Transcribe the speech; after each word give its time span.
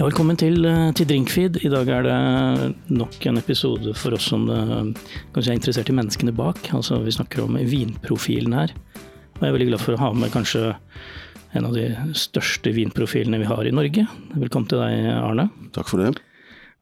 Ja, 0.00 0.06
velkommen 0.06 0.38
til, 0.40 0.64
eh, 0.64 0.92
til 0.96 1.04
Drinkfeed. 1.04 1.58
I 1.60 1.68
dag 1.68 1.88
er 1.92 2.06
det 2.06 2.74
nok 2.88 3.26
en 3.26 3.36
episode 3.36 3.92
for 3.92 4.14
oss 4.16 4.30
som 4.30 4.46
kanskje 4.48 5.50
er 5.52 5.58
interessert 5.58 5.90
i 5.90 5.92
menneskene 5.92 6.32
bak. 6.32 6.56
Altså, 6.72 7.04
vi 7.04 7.12
snakker 7.12 7.42
om 7.44 7.58
vinprofilen 7.68 8.54
her. 8.56 8.72
Og 9.36 9.42
jeg 9.42 9.50
er 9.50 9.58
veldig 9.58 9.68
glad 9.68 9.82
for 9.84 9.92
å 9.92 10.00
ha 10.00 10.10
med 10.14 10.32
kanskje 10.32 10.74
en 11.52 11.66
av 11.66 11.76
de 11.76 11.84
største 12.16 12.72
vinprofilene 12.72 13.42
vi 13.44 13.50
har 13.52 13.60
i 13.68 13.76
Norge. 13.76 14.08
Velkommen 14.32 14.72
til 14.72 14.80
deg, 14.80 15.04
Arne. 15.20 15.50
Takk 15.76 15.92
for 15.92 16.00
det. 16.00 16.16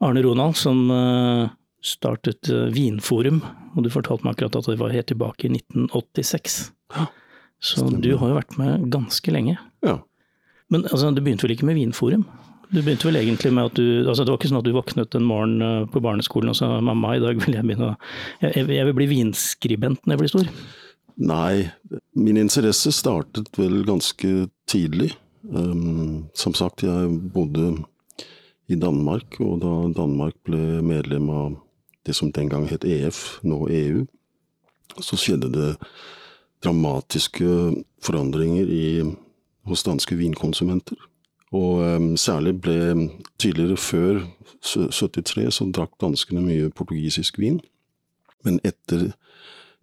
Arne 0.00 0.22
Ronald, 0.22 0.54
som 0.54 0.88
eh, 0.88 1.50
startet 1.82 2.46
eh, 2.54 2.70
Vinforum. 2.70 3.42
Og 3.74 3.82
du 3.82 3.90
fortalte 3.90 4.22
meg 4.22 4.36
akkurat 4.36 4.62
at 4.62 4.70
det 4.70 4.78
var 4.78 4.94
helt 4.94 5.10
tilbake 5.10 5.50
i 5.50 5.56
1986. 5.58 6.70
Ja, 6.94 7.10
Så 7.58 7.90
du 7.98 8.12
har 8.16 8.28
jo 8.28 8.38
vært 8.38 8.58
med 8.62 8.92
ganske 8.94 9.34
lenge. 9.34 9.58
Ja. 9.82 10.04
Men 10.70 10.86
altså, 10.86 11.10
du 11.10 11.18
begynte 11.18 11.48
vel 11.48 11.58
ikke 11.58 11.66
med 11.66 11.82
Vinforum? 11.82 12.28
Du 12.68 12.82
begynte 12.82 13.08
vel 13.08 13.16
egentlig 13.20 13.52
med 13.56 13.70
at 13.70 13.78
du 13.78 14.08
altså 14.08 14.24
Det 14.24 14.32
var 14.32 14.40
ikke 14.40 14.50
sånn 14.50 14.60
at 14.60 14.66
du 14.66 14.74
våknet 14.76 15.16
en 15.16 15.28
morgen 15.28 15.62
eh, 15.64 15.86
på 15.88 16.02
barneskolen 16.04 16.52
og 16.52 16.58
sa 16.58 16.68
mamma, 16.84 17.14
i 17.16 17.22
dag 17.22 17.40
vil 17.40 17.56
jeg 17.56 17.64
begynne 17.64 17.94
å 17.94 17.96
Jeg, 18.44 18.66
vil 18.68 18.98
bli 18.98 19.08
vinskribent 19.14 20.04
når 20.04 20.14
jeg 20.14 20.22
blir 20.22 20.32
stor. 20.34 20.50
Nei, 21.18 21.68
min 22.14 22.38
interesse 22.38 22.92
startet 22.94 23.50
vel 23.58 23.80
ganske 23.88 24.48
tidlig. 24.70 25.14
Um, 25.48 26.28
som 26.36 26.54
sagt, 26.54 26.84
jeg 26.84 27.08
bodde 27.34 27.72
i 28.68 28.76
Danmark, 28.76 29.38
og 29.40 29.62
da 29.64 29.72
Danmark 29.96 30.36
ble 30.46 30.82
medlem 30.84 31.30
av 31.32 31.56
det 32.06 32.14
som 32.14 32.30
den 32.34 32.50
gang 32.52 32.68
het 32.70 32.84
EF, 32.84 33.40
nå 33.42 33.64
EU, 33.72 34.04
så 35.00 35.18
skjedde 35.18 35.50
det 35.54 35.70
dramatiske 36.64 37.48
forandringer 38.04 38.68
i, 38.70 38.86
hos 39.68 39.84
danske 39.86 40.18
vinkonsumenter. 40.18 40.98
Og 41.52 41.80
um, 41.80 42.16
særlig 42.16 42.60
ble 42.60 43.08
tidligere 43.40 43.76
før 43.76 44.20
sø- 44.60 44.90
73 44.92 45.54
så 45.54 45.68
drakk 45.72 45.94
danskene 46.00 46.42
mye 46.44 46.70
portugisisk 46.70 47.38
vin. 47.38 47.60
Men 48.44 48.60
etter 48.64 49.12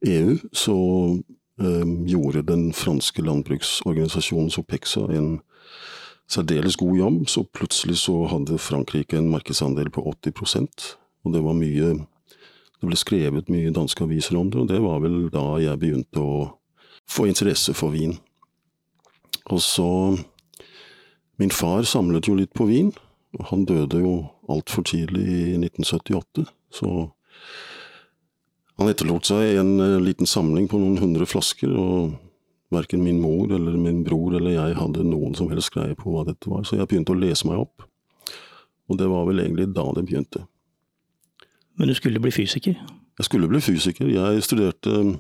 EU 0.06 0.38
så 0.54 0.76
um, 1.58 1.96
gjorde 2.06 2.46
den 2.46 2.70
franske 2.74 3.22
landbruksorganisasjonen 3.26 4.54
Sopexa 4.54 5.08
en 5.10 5.40
særdeles 6.30 6.78
god 6.78 6.98
jobb, 6.98 7.18
så 7.30 7.44
plutselig 7.54 7.98
så 8.02 8.26
hadde 8.30 8.58
Frankrike 8.58 9.18
en 9.18 9.30
markedsandel 9.30 9.90
på 9.94 10.02
80% 10.02 10.96
og 11.26 11.34
det 11.34 11.42
var 11.44 11.58
mye 11.58 11.96
Det 12.76 12.90
ble 12.90 12.98
skrevet 13.00 13.50
mye 13.50 13.72
danske 13.74 14.04
aviser 14.04 14.38
om 14.38 14.50
det, 14.52 14.60
og 14.62 14.68
det 14.70 14.82
var 14.84 15.00
vel 15.02 15.30
da 15.34 15.44
jeg 15.64 15.80
begynte 15.80 16.22
å 16.22 16.42
få 17.10 17.24
interesse 17.26 17.74
for 17.74 17.94
vin. 17.96 18.18
Og 19.50 19.62
så 19.64 19.88
Min 21.42 21.52
far 21.52 21.84
samlet 21.84 22.30
jo 22.30 22.36
litt 22.40 22.54
på 22.56 22.68
vin. 22.70 22.92
Han 23.52 23.66
døde 23.68 24.00
jo 24.00 24.14
altfor 24.52 24.86
tidlig 24.88 25.26
i 25.26 25.56
1978, 25.58 26.46
så 26.72 26.92
han 28.80 28.92
etterlot 28.92 29.28
seg 29.28 29.58
en 29.60 29.80
eh, 29.80 29.98
liten 30.04 30.28
samling 30.28 30.70
på 30.72 30.80
noen 30.80 31.00
hundre 31.02 31.28
flasker, 31.28 31.72
og 31.72 32.16
verken 32.74 33.04
min 33.04 33.22
mor 33.24 33.52
eller 33.56 33.78
min 33.80 34.04
bror 34.04 34.36
eller 34.36 34.56
jeg 34.56 34.76
hadde 34.80 35.06
noen 35.08 35.36
som 35.38 35.52
helst 35.52 35.72
greie 35.76 35.96
på 35.96 36.12
hva 36.12 36.26
dette 36.28 36.50
var, 36.52 36.66
så 36.68 36.80
jeg 36.80 36.90
begynte 36.92 37.14
å 37.16 37.20
lese 37.20 37.48
meg 37.48 37.62
opp. 37.62 37.86
Og 38.90 39.00
det 39.00 39.08
var 39.10 39.26
vel 39.30 39.42
egentlig 39.44 39.70
da 39.74 39.86
det 39.96 40.06
begynte. 40.06 40.44
Men 41.76 41.90
du 41.90 41.96
skulle 41.98 42.22
bli 42.22 42.32
fysiker. 42.32 42.76
Jeg 43.16 43.28
skulle 43.28 43.48
bli 43.52 43.62
fysiker. 43.64 44.08
Jeg 44.12 44.44
studerte 44.44 44.92
eh, 45.02 45.16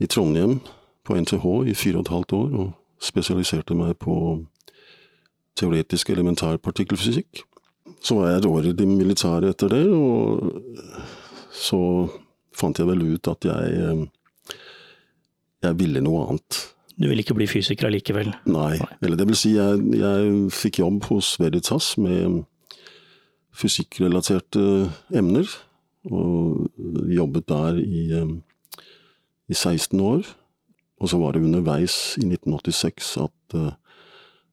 i 0.00 0.08
Trondheim 0.10 0.58
på 1.06 1.16
NTH 1.16 1.44
i 1.70 1.76
fire 1.76 2.00
og 2.00 2.06
et 2.06 2.12
halvt 2.12 2.36
år, 2.36 2.48
og 2.60 2.72
spesialiserte 3.00 3.76
meg 3.76 3.96
på 4.02 4.16
teoretisk 5.56 6.10
elementær 6.14 6.58
partikkelfysikk. 6.62 7.42
Så 8.04 8.18
var 8.18 8.30
jeg 8.30 8.42
et 8.42 8.48
år 8.50 8.68
i 8.68 8.76
det 8.76 8.86
militære 8.88 9.50
etter 9.54 9.72
det, 9.72 9.84
og 9.90 10.62
så 11.56 11.80
fant 12.56 12.78
jeg 12.78 12.88
vel 12.88 13.04
ut 13.14 13.30
at 13.32 13.46
jeg, 13.48 13.76
eh, 13.82 14.56
jeg 15.64 15.78
ville 15.80 16.02
noe 16.04 16.26
annet. 16.26 16.62
Du 16.96 17.08
ville 17.08 17.20
ikke 17.20 17.36
bli 17.36 17.48
fysiker 17.48 17.90
allikevel. 17.90 18.32
Nei, 18.48 18.76
eller 19.04 19.18
det 19.20 19.26
vil 19.28 19.36
si, 19.36 19.56
jeg, 19.56 19.80
jeg 20.00 20.36
fikk 20.54 20.80
jobb 20.80 21.08
hos 21.10 21.34
Veritas 21.40 21.94
med 22.00 22.44
fysikkrelaterte 23.56 24.62
emner, 25.16 25.48
og 26.06 26.68
jobbet 27.10 27.48
der 27.50 27.80
i, 27.82 28.02
eh, 28.14 28.82
i 29.48 29.54
16 29.54 30.00
år. 30.00 30.28
Og 31.00 31.10
så 31.12 31.18
var 31.20 31.32
det 31.32 31.42
underveis 31.44 32.16
i 32.16 32.24
1986 32.24 33.16
at 33.24 33.56
eh, 33.58 33.72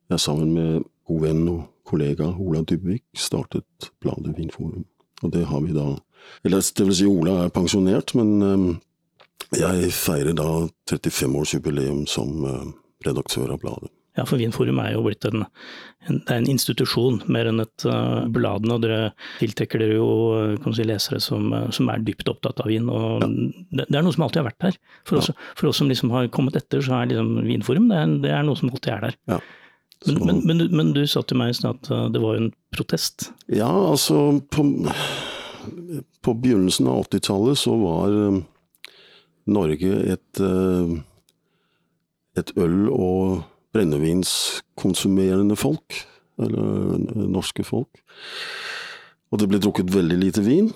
jeg 0.09 0.19
sammen 0.19 0.52
med 0.53 0.81
god 1.08 1.25
venn 1.25 1.44
og 1.52 1.62
kollega 1.88 2.30
Ola 2.40 2.64
Dybvik 2.68 3.06
startet 3.18 3.91
bladet 4.03 4.38
Vinforum. 4.38 4.86
Og 5.24 5.31
det 5.31 5.46
har 5.50 5.62
vi 5.64 5.75
da 5.75 5.94
Eller 6.44 6.64
det 6.64 6.86
vil 6.88 6.96
si, 6.96 7.06
Ola 7.06 7.44
er 7.44 7.50
pensjonert, 7.52 8.14
men 8.16 8.30
eh, 8.47 8.78
jeg 9.59 9.90
feirer 9.92 10.31
da 10.38 10.69
35-årsjubileum 10.88 12.06
som 12.08 12.46
eh, 12.47 12.69
redaktør 13.03 13.52
av 13.52 13.59
bladet. 13.59 13.92
Ja, 14.16 14.24
for 14.30 14.38
Vinforum 14.38 14.78
er 14.80 14.92
jo 14.94 15.02
blitt 15.08 15.25
en, 15.25 15.42
en, 16.06 16.19
det 16.22 16.36
en 16.36 16.47
institusjon 16.47 17.24
mer 17.34 17.50
enn 17.50 17.63
et 17.63 17.86
uh, 17.90 18.28
blad. 18.30 18.68
Og 18.69 18.84
dere 18.84 19.09
tiltrekker 19.40 19.81
dere 19.81 19.97
jo 19.97 20.68
si, 20.78 20.86
lesere 20.86 21.18
som, 21.24 21.50
som 21.74 21.90
er 21.90 22.03
dypt 22.06 22.30
opptatt 22.30 22.62
av 22.62 22.69
vin. 22.69 22.92
og 22.94 23.25
det, 23.25 23.88
det 23.88 23.97
er 23.97 24.06
noe 24.06 24.13
som 24.13 24.28
alltid 24.28 24.44
har 24.44 24.52
vært 24.52 24.68
der. 24.68 24.78
For, 25.09 25.18
oss, 25.18 25.31
for 25.58 25.72
oss 25.72 25.81
som 25.81 25.90
liksom 25.90 26.13
har 26.13 26.30
kommet 26.30 26.59
etter, 26.62 26.86
så 26.86 27.00
er 27.00 27.09
liksom 27.09 27.42
Vinforum 27.50 27.90
det 27.90 28.00
er, 28.03 28.16
det 28.28 28.36
er 28.38 28.46
noe 28.46 28.62
som 28.62 28.69
alltid 28.69 28.94
er 28.94 29.06
der. 29.08 29.19
Ja. 29.34 29.42
Men, 30.08 30.19
men, 30.25 30.41
men, 30.47 30.64
men 30.75 30.91
du 30.96 31.03
sa 31.08 31.22
til 31.24 31.40
meg 31.40 31.56
at 31.68 31.90
uh, 31.91 32.08
det 32.12 32.22
var 32.24 32.40
en 32.40 32.52
protest. 32.75 33.30
Ja, 33.47 33.69
altså 33.69 34.41
på, 34.52 34.66
på 36.22 36.34
begynnelsen 36.34 36.90
av 36.91 37.06
80-tallet 37.08 37.59
så 37.59 37.75
var 37.80 38.16
eh, 38.18 38.40
Norge 39.53 39.92
et, 40.13 40.42
eh, 40.42 40.96
et 42.40 42.53
øl- 42.58 42.92
og 42.92 43.44
brennevinskonsumerende 43.74 45.58
folk. 45.59 46.02
Eller 46.42 46.96
eh, 46.96 47.28
norske 47.30 47.66
folk. 47.68 48.02
Og 49.34 49.42
det 49.42 49.50
ble 49.50 49.62
drukket 49.62 49.94
veldig 49.94 50.18
lite 50.22 50.44
vin, 50.46 50.68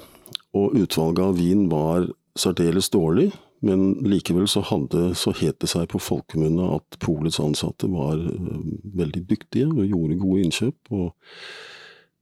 og 0.58 0.74
utvalget 0.78 1.22
av 1.22 1.36
vin 1.38 1.68
var 1.70 2.08
særdeles 2.38 2.90
dårlig. 2.94 3.30
Men 3.66 4.06
likevel 4.06 4.46
så, 4.50 4.62
hadde, 4.70 5.16
så 5.18 5.34
het 5.40 5.58
det 5.64 5.72
seg 5.72 5.88
på 5.90 6.02
folkemunne 6.02 6.68
at 6.76 7.00
polets 7.02 7.40
ansatte 7.42 7.90
var 7.90 8.20
eh, 8.22 8.62
veldig 9.00 9.24
dyktige 9.30 9.72
og 9.72 9.88
gjorde 9.88 10.20
gode 10.22 10.46
innkjøp. 10.46 10.94
og 10.94 11.14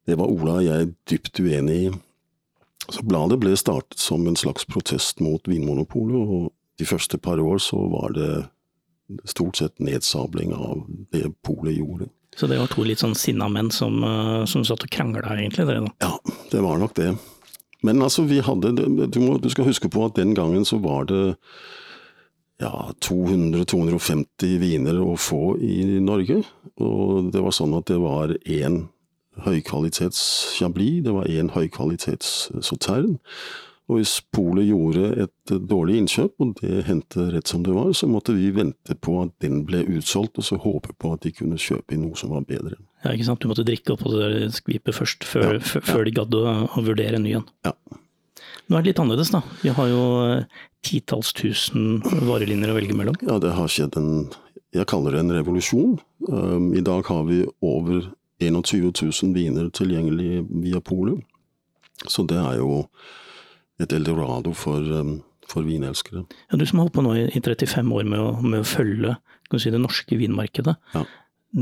det 0.05 0.17
var 0.19 0.29
Ola 0.29 0.59
og 0.59 0.65
jeg 0.67 0.91
dypt 1.09 1.41
uenig 1.41 1.77
i. 1.87 1.93
Så 2.85 3.01
bladet 3.01 3.39
ble 3.41 3.55
startet 3.57 3.97
som 3.99 4.27
en 4.29 4.37
slags 4.37 4.67
protest 4.69 5.21
mot 5.23 5.41
Vinmonopolet, 5.49 6.19
og 6.21 6.51
de 6.77 6.85
første 6.85 7.17
par 7.17 7.41
år 7.41 7.57
så 7.63 7.79
var 7.89 8.13
det 8.13 8.29
stort 9.25 9.57
sett 9.57 9.81
nedsabling 9.81 10.53
av 10.53 10.83
det 11.13 11.31
polet 11.45 11.79
gjorde. 11.79 12.11
Så 12.35 12.49
det 12.51 12.59
var 12.59 12.69
to 12.69 12.83
litt 12.83 13.01
sånn 13.01 13.15
sinna 13.17 13.47
menn 13.49 13.71
som, 13.71 14.01
uh, 14.03 14.43
som 14.49 14.65
satt 14.67 14.83
og 14.83 14.91
krangla, 14.91 15.23
egentlig. 15.37 15.65
dere 15.65 15.85
da. 15.87 15.93
Ja, 16.03 16.35
det 16.51 16.61
var 16.61 16.77
nok 16.81 16.93
det. 16.99 17.13
Men 17.85 18.01
altså, 18.01 18.25
vi 18.27 18.41
hadde 18.43 18.73
Du, 18.75 19.19
må, 19.21 19.37
du 19.37 19.49
skal 19.53 19.69
huske 19.69 19.89
på 19.91 20.05
at 20.07 20.17
den 20.17 20.33
gangen 20.35 20.65
så 20.65 20.79
var 20.81 21.07
det 21.11 21.37
ja, 22.61 22.71
200-250 23.03 24.57
viner 24.61 24.99
å 25.03 25.15
få 25.19 25.57
i 25.59 25.99
Norge. 26.03 26.41
Og 26.79 27.31
det 27.33 27.43
var 27.43 27.55
sånn 27.55 27.75
at 27.77 27.89
det 27.91 27.99
var 27.99 28.35
én 28.47 28.85
høykvalitets 29.43 30.21
chablis, 30.55 31.03
det 31.03 31.13
var 31.15 31.27
én 31.27 31.51
høykvalitets 31.51 32.51
sautern. 32.63 33.17
Og 33.85 33.99
hvis 33.99 34.15
polet 34.33 34.65
gjorde 34.65 35.09
et 35.27 35.51
dårlig 35.69 35.99
innkjøp, 36.01 36.31
og 36.41 36.55
det 36.57 36.79
hendte 36.87 37.27
rett 37.35 37.47
som 37.51 37.61
det 37.61 37.73
var, 37.75 37.91
så 37.93 38.07
måtte 38.09 38.33
vi 38.33 38.47
vente 38.55 38.95
på 38.97 39.19
at 39.21 39.33
den 39.45 39.59
ble 39.67 39.83
utsolgt, 39.93 40.39
og 40.41 40.47
så 40.47 40.57
håpe 40.63 40.95
på 40.97 41.11
at 41.13 41.21
de 41.21 41.31
kunne 41.37 41.59
kjøpe 41.61 41.93
inn 41.93 42.01
noe 42.07 42.17
som 42.17 42.31
var 42.33 42.41
bedre. 42.49 42.79
Ja, 43.05 43.11
ikke 43.13 43.27
sant? 43.27 43.43
Du 43.43 43.51
måtte 43.51 43.65
drikke 43.67 43.93
opp 43.93 44.01
på 44.01 44.13
det 44.15 44.47
skvipet 44.57 44.97
først, 44.97 45.27
før, 45.29 45.59
Ja, 45.59 45.61
f- 45.61 45.85
før 45.85 46.01
de 46.07 46.15
gadd 46.17 46.33
å, 46.33 46.41
å 46.65 46.81
vurdere 46.87 47.19
en 47.19 47.27
ny 47.27 47.35
en. 47.37 47.45
Ja. 47.67 47.75
Nå 48.65 48.79
er 48.79 48.81
det 48.81 48.89
litt 48.95 48.99
annerledes, 49.03 49.29
da. 49.35 49.43
Vi 49.61 49.69
har 49.77 49.91
jo 49.91 50.01
eh, 50.31 50.63
titalls 50.81 51.29
tusen 51.37 51.99
varelinjer 52.25 52.73
å 52.73 52.77
velge 52.79 52.97
mellom. 52.97 53.19
Ja, 53.21 53.37
det 53.43 53.53
har 53.53 53.69
skjedd 53.69 53.99
en 54.01 54.09
Jeg 54.75 54.87
kaller 54.89 55.13
det 55.13 55.21
en 55.21 55.31
revolusjon. 55.31 55.93
Um, 56.27 56.71
I 56.75 56.81
dag 56.83 57.05
har 57.07 57.21
vi 57.29 57.43
over 57.63 58.09
21 58.41 58.89
000 58.97 59.35
viner 59.37 59.69
tilgjengelig 59.71 60.41
via 60.65 60.81
polet. 60.83 61.21
Så 62.11 62.25
det 62.27 62.41
er 62.41 62.57
jo 62.59 62.81
et 63.81 63.93
eldorado 63.95 64.53
for, 64.55 64.79
um, 64.79 65.17
for 65.49 65.65
vinelskere. 65.67 66.25
Ja, 66.51 66.59
du 66.59 66.65
som 66.65 66.79
har 66.79 66.87
holdt 66.87 66.97
på 66.97 67.05
nå 67.05 67.15
i, 67.19 67.25
i 67.31 67.41
35 67.41 67.91
år 67.95 68.07
med 68.07 68.21
å, 68.21 68.29
med 68.43 68.63
å 68.63 68.67
følge 68.67 69.17
kan 69.51 69.61
si, 69.61 69.71
det 69.73 69.81
norske 69.81 70.17
vinmarkedet. 70.17 70.75
Ja. 70.95 71.03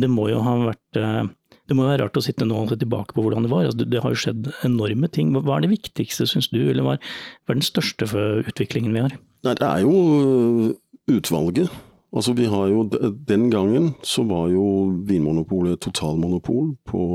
Det 0.03 0.09
må 0.09 0.29
jo 0.31 0.41
ha 0.41 0.53
vært 0.63 0.99
eh, 0.99 1.23
det 1.69 1.75
må 1.77 1.85
være 1.87 2.03
rart 2.03 2.17
å 2.19 2.23
sitte 2.23 2.47
nå 2.47 2.57
og 2.63 2.71
se 2.71 2.77
tilbake 2.81 3.15
på 3.15 3.23
hvordan 3.23 3.45
det 3.45 3.51
var. 3.51 3.67
Altså, 3.67 3.85
det, 3.85 4.01
har 4.03 4.13
jo 4.13 4.19
skjedd 4.19 4.49
enorme 4.67 5.07
ting. 5.11 5.31
Hva, 5.35 5.57
er 5.57 5.65
det 5.65 5.73
viktigste, 5.73 6.27
syns 6.29 6.49
du, 6.51 6.59
eller 6.63 6.85
hva 6.85 6.95
er, 6.97 7.13
den 7.51 7.63
største 7.63 8.07
for 8.09 8.43
utviklingen 8.43 8.95
vi 8.95 9.05
har? 9.05 9.15
Nei, 9.47 9.55
det 9.59 9.67
er 9.67 9.83
jo 9.83 9.93
øh, 9.93 10.65
utvalget. 11.13 11.71
Altså, 12.13 12.35
vi 12.37 12.45
har 12.51 12.67
jo 12.69 12.83
Den 13.27 13.47
gangen 13.49 13.93
så 14.05 14.25
var 14.29 14.51
jo 14.53 14.65
Vinmonopolet 15.07 15.81
totalmonopol 15.81 16.75
på 16.87 17.07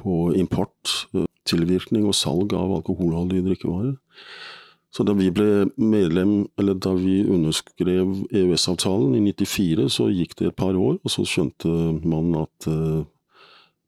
på 0.00 0.32
import, 0.38 0.92
tilvirkning 1.48 2.06
og 2.08 2.16
salg 2.16 2.54
av 2.56 2.72
alkoholholdige 2.80 3.46
drikkevarer. 3.48 3.94
Så 4.90 5.04
da 5.06 5.14
vi 5.14 5.28
ble 5.30 5.68
medlem, 5.78 6.48
eller 6.58 6.74
da 6.74 6.96
vi 6.98 7.20
underskrev 7.22 8.24
EØS-avtalen 8.34 9.14
i 9.14 9.22
94, 9.28 9.86
så 9.94 10.08
gikk 10.10 10.34
det 10.40 10.50
et 10.50 10.58
par 10.58 10.74
år, 10.74 10.98
og 10.98 11.12
så 11.14 11.22
skjønte 11.28 11.70
man 12.02 12.34
at 12.40 12.66
uh, 12.66 13.06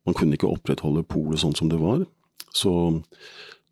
man 0.06 0.18
kunne 0.18 0.38
ikke 0.38 0.50
opprettholde 0.50 1.02
polet 1.02 1.42
sånn 1.42 1.56
som 1.58 1.72
det 1.72 1.80
var. 1.82 2.04
Så 2.54 2.72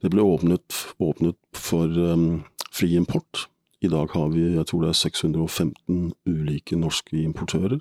det 0.03 0.11
ble 0.11 0.25
åpnet, 0.27 0.75
åpnet 0.99 1.39
for 1.55 1.87
um, 1.87 2.43
fri 2.75 2.97
import. 2.99 3.47
I 3.81 3.89
dag 3.93 4.11
har 4.13 4.29
vi 4.35 4.49
jeg 4.57 4.67
tror 4.67 4.85
det 4.85 4.91
er 4.91 4.99
615 4.99 6.11
ulike 6.29 6.77
norske 6.77 7.23
importører. 7.23 7.79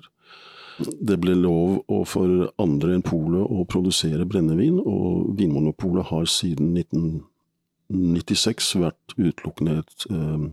Det 0.80 1.16
ble 1.20 1.34
lov 1.36 1.82
for 2.08 2.50
andre 2.62 2.96
enn 2.96 3.04
polet 3.04 3.44
å 3.44 3.64
produsere 3.68 4.26
brennevin, 4.28 4.78
og 4.80 5.34
Vinmonopolet 5.38 6.08
har 6.10 6.28
siden 6.30 6.72
1996 6.78 8.70
vært 8.80 9.16
utelukkende 9.18 9.80
et 9.82 10.06
eh, 10.10 10.46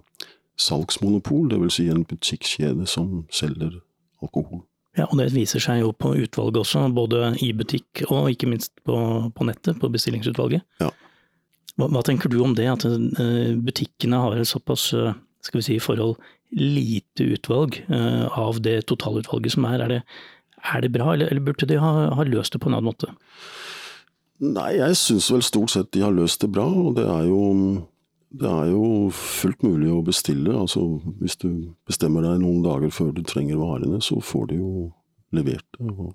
salgsmonopol, 0.57 1.47
dvs. 1.53 1.77
Si 1.77 1.87
en 1.93 2.03
butikkjede 2.07 2.87
som 2.89 3.23
selger 3.31 3.79
alkohol. 4.23 4.65
Ja, 4.97 5.05
og 5.05 5.19
Det 5.19 5.29
viser 5.35 5.61
seg 5.61 5.83
jo 5.83 5.91
på 5.93 6.15
utvalget 6.17 6.63
også, 6.63 6.87
både 6.93 7.35
i 7.45 7.51
butikk 7.53 8.01
og 8.09 8.31
ikke 8.31 8.49
minst 8.49 8.73
på, 8.87 8.97
på 9.29 9.45
nettet, 9.45 9.77
på 9.77 9.91
bestillingsutvalget. 9.93 10.65
Ja. 10.81 10.89
Hva, 11.77 11.91
hva, 11.93 12.01
tenker 12.01 12.31
du 12.33 12.39
om 12.41 12.55
det, 12.57 12.65
at 12.71 12.85
eh, 12.89 13.53
butikkene 13.53 14.23
har 14.23 14.39
et 14.39 14.49
såpass 14.49 14.89
eh, 14.97 15.13
skal 15.47 15.61
vi 15.61 15.67
si, 15.67 15.77
forhold 15.83 16.17
lite 16.55 17.25
utvalg 17.35 17.81
uh, 17.91 18.27
av 18.39 18.61
det 18.63 18.85
totalutvalget 18.91 19.55
som 19.57 19.67
er. 19.67 19.83
Er 19.83 19.91
det, 19.91 20.01
er 20.63 20.83
det 20.83 20.93
bra, 20.95 21.11
eller, 21.13 21.31
eller, 21.31 21.43
burde 21.43 21.69
de 21.69 21.79
ha, 21.81 21.93
ha, 22.15 22.27
løst 22.27 22.55
det 22.55 22.61
på 22.63 22.71
en 22.71 22.77
annen 22.77 22.91
måte? 22.91 23.11
Nei, 24.43 24.75
jeg 24.77 24.97
syns 24.99 25.31
vel 25.33 25.43
stort 25.45 25.73
sett 25.73 25.91
de 25.95 26.03
har 26.05 26.15
løst 26.15 26.43
det 26.43 26.51
bra. 26.53 26.67
Og 26.67 26.95
det 26.99 27.07
er 27.09 27.25
jo, 27.29 27.41
det 28.37 28.51
er 28.51 28.71
jo 28.71 29.09
fullt 29.15 29.65
mulig 29.65 29.91
å 29.91 30.03
bestille. 30.05 30.53
Altså, 30.53 30.85
hvis 31.21 31.39
du 31.41 31.49
bestemmer 31.89 32.25
deg 32.25 32.43
noen 32.43 32.63
dager 32.65 32.93
før 32.93 33.11
du 33.15 33.23
trenger 33.27 33.59
varene, 33.59 33.99
så 34.03 34.21
får 34.23 34.51
du 34.51 34.57
jo 34.59 34.71
levert 35.35 35.67
det. 35.79 36.11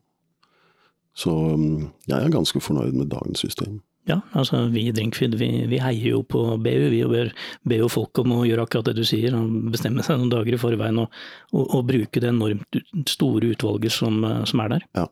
Så 1.18 1.32
mm, 1.58 1.90
jeg 2.08 2.18
er 2.18 2.32
ganske 2.32 2.60
fornøyd 2.62 2.94
med 2.96 3.10
dagens 3.12 3.42
system. 3.44 3.82
Ja, 4.10 4.18
altså 4.34 4.64
vi 4.72 4.88
i 4.88 4.92
Drinkfeed 4.94 5.36
vi, 5.38 5.48
vi, 5.70 5.78
heier 5.78 6.16
jo 6.16 6.22
på 6.26 6.40
BU. 6.58 6.86
Vi 6.90 7.02
ber, 7.06 7.32
ber 7.68 7.82
jo 7.84 7.90
folk 7.92 8.18
om 8.18 8.34
å 8.34 8.42
gjøre 8.48 8.66
akkurat 8.66 8.90
det 8.90 8.96
du 8.98 9.06
sier, 9.06 9.34
og 9.38 9.70
bestemme 9.74 10.02
seg 10.02 10.18
noen 10.18 10.32
dager 10.32 10.56
i 10.56 10.60
forveien 10.60 10.98
og, 11.04 11.18
og, 11.54 11.64
og 11.78 11.84
bruke 11.92 12.22
det 12.22 12.32
enormt 12.32 12.80
store 13.10 13.52
utvalget 13.54 13.94
som, 13.94 14.18
som 14.48 14.64
er 14.64 14.76
der. 14.76 14.86
Ja. 14.98 15.06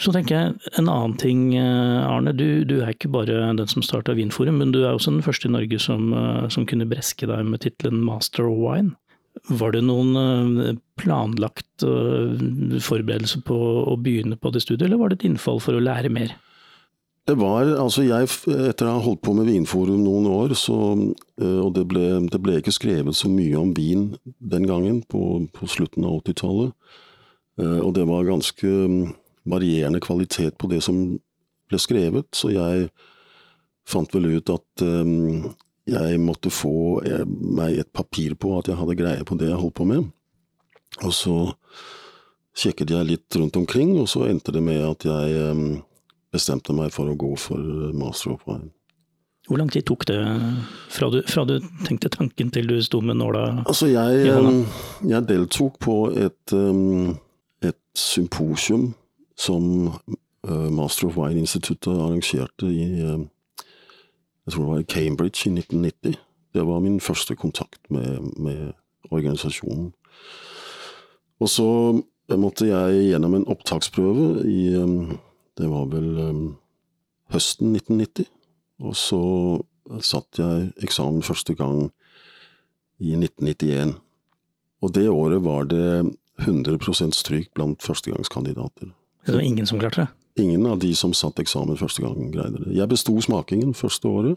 Så 0.00 0.10
tenker 0.10 0.34
jeg 0.34 0.72
en 0.80 0.88
annen 0.90 1.12
ting, 1.20 1.42
Arne. 1.54 2.32
Du, 2.34 2.64
du 2.66 2.80
er 2.80 2.96
ikke 2.96 3.12
bare 3.14 3.52
den 3.54 3.70
som 3.70 3.84
starta 3.84 4.16
Vinforum, 4.16 4.56
men 4.58 4.72
du 4.74 4.80
er 4.82 4.96
også 4.96 5.12
den 5.12 5.22
første 5.22 5.46
i 5.46 5.54
Norge 5.54 5.78
som, 5.78 6.08
som 6.50 6.66
kunne 6.66 6.88
breske 6.90 7.28
deg 7.30 7.44
med 7.46 7.62
tittelen 7.62 8.02
Master 8.02 8.48
of 8.48 8.58
Wine. 8.58 8.96
Var 9.50 9.74
det 9.74 9.82
noen 9.84 10.14
eh, 10.16 10.76
planlagt 11.00 11.84
eh, 11.84 12.80
forberedelse 12.82 13.42
på 13.46 13.56
å 13.82 13.96
begynne 14.00 14.38
på 14.40 14.52
det 14.54 14.62
studiet, 14.62 14.86
eller 14.86 15.00
var 15.00 15.10
det 15.10 15.20
et 15.20 15.28
innfall 15.30 15.60
for 15.62 15.76
å 15.76 15.82
lære 15.82 16.12
mer? 16.14 16.36
Det 17.24 17.34
var, 17.40 17.70
altså 17.80 18.02
jeg, 18.04 18.28
Etter 18.68 18.88
å 18.90 18.98
ha 18.98 19.02
holdt 19.04 19.22
på 19.24 19.32
med 19.32 19.48
Vinforum 19.48 20.02
noen 20.04 20.26
år, 20.28 20.52
så, 20.60 20.76
eh, 21.40 21.60
og 21.62 21.70
det 21.78 21.86
ble, 21.88 22.04
det 22.28 22.40
ble, 22.44 22.58
ikke 22.60 22.74
skrevet 22.76 23.16
så 23.16 23.30
mye 23.32 23.56
om 23.56 23.70
vin 23.76 24.10
den 24.24 24.66
gangen, 24.68 25.00
på, 25.08 25.46
på 25.56 25.68
slutten 25.72 26.04
av 26.04 26.18
80-tallet. 26.20 26.74
Eh, 27.62 27.78
og 27.80 27.94
det 27.96 28.04
var 28.10 28.28
ganske 28.28 28.68
mm, 28.68 29.14
varierende 29.48 30.02
kvalitet 30.04 30.58
på 30.60 30.68
det 30.68 30.82
som 30.84 31.00
ble 31.72 31.80
skrevet, 31.80 32.28
så 32.36 32.52
jeg 32.52 32.90
fant 33.88 34.12
vel 34.16 34.28
ut 34.36 34.52
at 34.52 34.84
um, 34.84 35.48
jeg 35.88 36.20
måtte 36.20 36.52
få 36.52 37.00
meg 37.28 37.80
et 37.80 37.90
papir 37.92 38.32
på 38.40 38.54
at 38.56 38.68
jeg 38.68 38.78
hadde 38.80 38.96
greie 38.96 39.24
på 39.28 39.36
det 39.40 39.50
jeg 39.50 39.60
holdt 39.60 39.76
på 39.76 39.88
med. 39.88 40.06
Og 41.04 41.12
så 41.12 41.34
sjekket 42.56 42.94
jeg 42.94 43.08
litt 43.08 43.36
rundt 43.36 43.56
omkring, 43.60 43.92
og 44.00 44.08
så 44.12 44.24
endte 44.28 44.54
det 44.56 44.64
med 44.64 44.80
at 44.88 45.04
jeg 45.08 45.82
bestemte 46.34 46.74
meg 46.76 46.92
for 46.94 47.10
å 47.10 47.18
gå 47.18 47.34
for 47.40 47.60
master 47.96 48.34
of 48.34 48.42
wine. 48.48 48.72
Hvor 49.48 49.60
lang 49.60 49.68
tid 49.72 49.84
tok 49.84 50.06
det 50.08 50.18
fra 50.92 51.10
du, 51.12 51.18
fra 51.28 51.44
du 51.44 51.58
tenkte 51.84 52.08
tanken 52.12 52.50
til 52.52 52.68
du 52.70 52.78
sto 52.80 53.02
med 53.04 53.18
nåla 53.20 53.42
altså 53.66 53.90
jeg, 53.92 54.30
um, 54.32 54.62
jeg 55.04 55.26
deltok 55.28 55.76
på 55.84 55.96
et, 56.16 56.54
et 57.60 57.82
symposium 57.92 58.94
som 59.36 59.92
Master 60.44 61.10
of 61.10 61.18
Wine-instituttet 61.18 61.92
arrangerte 61.92 62.68
i 62.72 62.88
jeg 64.44 64.52
tror 64.52 64.64
det 64.64 64.70
var 64.70 64.80
i 64.82 64.88
Cambridge 64.92 65.48
i 65.48 65.52
1990. 65.52 66.16
Det 66.54 66.66
var 66.66 66.80
min 66.80 67.00
første 67.00 67.36
kontakt 67.36 67.80
med, 67.90 68.20
med 68.36 68.72
organisasjonen. 69.10 69.92
Og 71.40 71.48
så 71.48 71.68
måtte 72.36 72.68
jeg 72.68 73.08
gjennom 73.08 73.34
en 73.34 73.46
opptaksprøve 73.48 74.44
i 74.48 74.60
det 75.58 75.68
var 75.70 75.86
vel 75.92 76.18
um, 76.18 76.44
høsten 77.34 77.74
1990. 77.76 78.28
Og 78.84 78.96
så 78.98 79.20
satt 80.02 80.40
jeg 80.40 80.72
eksamen 80.82 81.22
første 81.24 81.54
gang 81.58 81.86
i 82.98 83.14
1991. 83.16 83.94
Og 84.84 84.92
det 84.96 85.06
året 85.08 85.44
var 85.44 85.68
det 85.70 86.14
100% 86.42 87.14
stryk 87.14 87.52
blant 87.54 87.82
førstegangskandidater. 87.82 88.90
Så 89.24 89.32
Det 89.32 89.34
var 89.34 89.46
ingen 89.46 89.66
som 89.66 89.78
klarte 89.78 90.00
det? 90.04 90.08
Ingen 90.42 90.66
av 90.66 90.78
de 90.78 90.94
som 90.94 91.14
satt 91.14 91.38
eksamen 91.38 91.78
første 91.78 92.02
gang, 92.02 92.32
greide 92.34 92.64
det. 92.64 92.74
Jeg 92.74 92.90
besto 92.90 93.14
smakingen 93.22 93.74
første 93.74 94.08
året, 94.08 94.36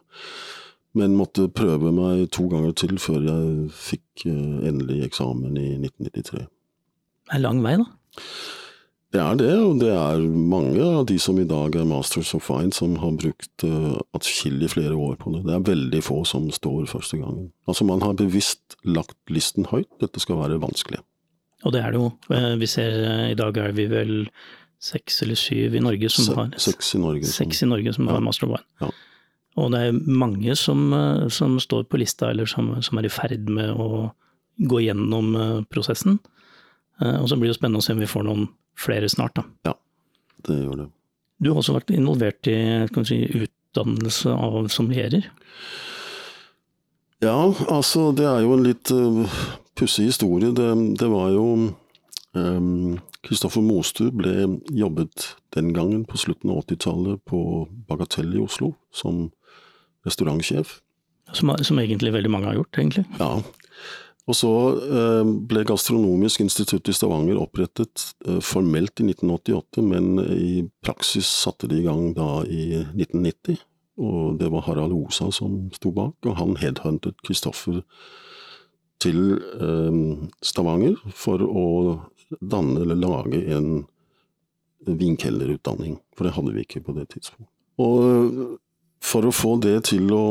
men 0.93 1.17
måtte 1.17 1.47
prøve 1.49 1.91
meg 1.91 2.29
to 2.31 2.45
ganger 2.47 2.71
til 2.77 2.99
før 3.01 3.25
jeg 3.25 3.71
fikk 3.73 4.27
uh, 4.29 4.67
endelig 4.69 5.07
eksamen 5.09 5.57
i 5.57 5.71
1993. 5.81 6.45
Det 6.45 7.33
er 7.35 7.43
lang 7.43 7.63
vei, 7.65 7.75
da? 7.81 7.89
Det 9.15 9.21
er 9.23 9.37
det, 9.39 9.53
og 9.55 9.77
det 9.79 9.91
er 9.95 10.23
mange 10.35 10.83
av 10.83 11.05
de 11.07 11.15
som 11.21 11.37
i 11.39 11.45
dag 11.47 11.77
er 11.79 11.85
Masters 11.87 12.33
of 12.35 12.43
Fine 12.43 12.75
som 12.75 12.97
har 12.99 13.13
brukt 13.15 13.63
uh, 13.63 13.95
atskillig 14.17 14.73
flere 14.73 14.97
år 14.99 15.15
på 15.21 15.31
det. 15.31 15.45
Det 15.47 15.53
er 15.55 15.67
veldig 15.69 16.01
få 16.03 16.17
som 16.27 16.49
står 16.51 16.89
første 16.91 17.21
gangen. 17.21 17.53
Altså 17.71 17.87
Man 17.87 18.03
har 18.03 18.17
bevisst 18.19 18.75
lagt 18.83 19.15
listen 19.31 19.69
høyt, 19.71 19.87
dette 20.03 20.19
skal 20.19 20.41
være 20.41 20.59
vanskelig. 20.59 20.99
Og 21.63 21.73
det 21.73 21.85
er 21.85 21.95
det 21.95 22.01
jo. 22.01 22.11
Eh, 22.35 22.53
vi 22.59 22.67
ser 22.69 22.99
eh, 22.99 23.31
i 23.31 23.39
dag 23.39 23.55
er 23.57 23.71
vi 23.73 23.87
vel 23.89 24.27
seks 24.83 25.23
eller 25.23 25.39
syv 25.39 25.79
i 25.79 25.81
Norge 25.81 26.11
som 26.11 26.27
Se, 26.27 26.35
har 26.37 26.51
Seks 26.61 26.93
i 26.93 27.01
Norge, 27.01 27.31
seks 27.31 27.63
i 27.63 27.71
Norge 27.71 27.95
som 27.95 28.05
ja. 28.05 28.13
har 28.13 28.21
Master 28.27 28.45
of 28.45 28.57
Wine. 28.57 28.67
Ja. 28.83 28.91
Og 29.57 29.71
det 29.73 29.85
er 29.87 29.97
mange 30.05 30.53
som, 30.59 30.91
som 31.33 31.55
står 31.63 31.87
på 31.89 31.97
lista, 31.97 32.29
eller 32.29 32.45
som, 32.45 32.75
som, 32.85 32.99
er 32.99 33.07
i 33.07 33.09
ferd 33.09 33.47
med 33.49 33.71
å 33.73 34.11
gå 34.69 34.83
gjennom 34.83 35.31
prosessen. 35.73 36.19
Og 37.01 37.25
så 37.31 37.39
blir 37.41 37.49
det 37.49 37.57
spennende 37.57 37.81
å 37.81 37.85
se 37.87 37.95
om 37.95 38.03
vi 38.03 38.09
får 38.11 38.27
noen 38.27 38.45
flere 38.77 39.09
snart, 39.09 39.35
da. 39.39 39.43
Ja, 39.67 39.73
det 40.47 40.61
gjør 40.63 40.83
det. 40.83 40.87
Du 41.37 41.51
har 41.51 41.59
også 41.61 41.75
vært 41.77 41.93
involvert 41.93 42.49
i 42.49 42.57
si, 43.05 43.19
utdannelse 43.43 44.33
av 44.33 44.69
sommelierer? 44.73 45.27
Ja, 47.21 47.37
altså 47.73 48.11
det 48.13 48.25
er 48.29 48.43
jo 48.45 48.55
en 48.55 48.65
litt 48.65 48.91
uh, 48.93 49.37
pussig 49.77 50.09
historie. 50.11 50.53
Det, 50.53 50.69
det, 51.01 51.09
var 51.09 51.31
jo 51.33 51.45
Kristoffer 53.25 53.63
um, 53.63 53.69
Mostu 53.69 54.07
ble 54.13 54.33
jobbet 54.69 55.31
den 55.57 55.71
gangen, 55.73 56.05
på 56.05 56.19
slutten 56.21 56.53
av 56.53 56.65
80-tallet, 56.65 57.23
på 57.25 57.65
Bagatell 57.89 58.35
i 58.37 58.41
Oslo 58.41 58.75
som 58.93 59.27
restaurantsjef. 60.05 60.79
Som, 61.35 61.51
som, 61.65 61.79
egentlig 61.81 62.13
veldig 62.15 62.31
mange 62.31 62.51
har 62.51 62.61
gjort, 62.61 62.77
egentlig? 62.77 63.03
Ja. 63.19 63.41
Og 64.27 64.35
så 64.35 64.51
eh, 64.83 65.29
ble 65.47 65.63
Gastronomisk 65.67 66.43
institutt 66.43 66.89
i 66.91 66.95
Stavanger 66.95 67.39
opprettet 67.39 68.09
eh, 68.27 68.41
formelt 68.43 68.99
i 68.99 69.07
1988, 69.07 69.83
men 69.87 70.19
i 70.19 70.65
praksis 70.83 71.29
satte 71.45 71.69
de 71.71 71.79
i 71.79 71.85
gang 71.85 72.11
da 72.17 72.43
i 72.43 72.83
1990. 72.83 73.61
Og 74.03 74.35
det 74.37 74.51
var 74.53 74.67
Harald 74.67 74.93
Osa 74.93 75.31
som 75.33 75.69
sto 75.73 75.93
bak, 75.95 76.19
og 76.27 76.37
han 76.37 76.57
headhuntet 76.59 77.23
Kristoffer 77.25 77.79
til 78.99 79.37
eh, 79.39 80.03
Stavanger 80.43 80.99
for 81.15 81.47
å 81.47 81.67
danne 82.43 82.83
eller 82.83 82.99
lage 82.99 83.39
en 83.55 83.85
vinkellerutdanning, 84.87 86.01
for 86.15 86.27
det 86.27 86.35
hadde 86.35 86.51
vi 86.55 86.67
ikke 86.67 86.83
på 86.83 86.99
det 86.99 87.07
tidspunktet. 87.15 87.53
Og 87.79 88.57
for 89.03 89.27
å 89.27 89.35
få 89.35 89.55
det 89.63 89.77
til 89.87 90.11
å 90.11 90.23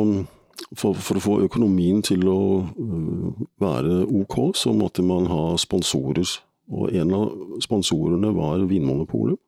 for, 0.74 0.94
for, 0.94 1.18
å 1.18 1.24
få 1.24 1.36
økonomien 1.46 2.02
til 2.04 2.26
å 2.30 2.40
øh, 2.66 3.32
være 3.62 4.04
ok, 4.22 4.38
så 4.56 4.72
måtte 4.76 5.04
man 5.06 5.28
ha 5.30 5.56
sponsorer. 5.60 6.28
Og 6.72 6.94
en 6.96 7.12
av 7.14 7.60
sponsorene 7.62 8.32
var 8.34 8.64
Vinmonopolet. 8.66 9.38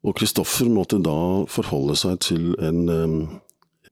Og 0.00 0.16
Kristoffer 0.16 0.68
måtte 0.72 1.00
da 1.04 1.44
forholde 1.48 1.96
seg 1.98 2.20
til 2.24 2.54
en 2.64 2.88
um, 2.88 3.16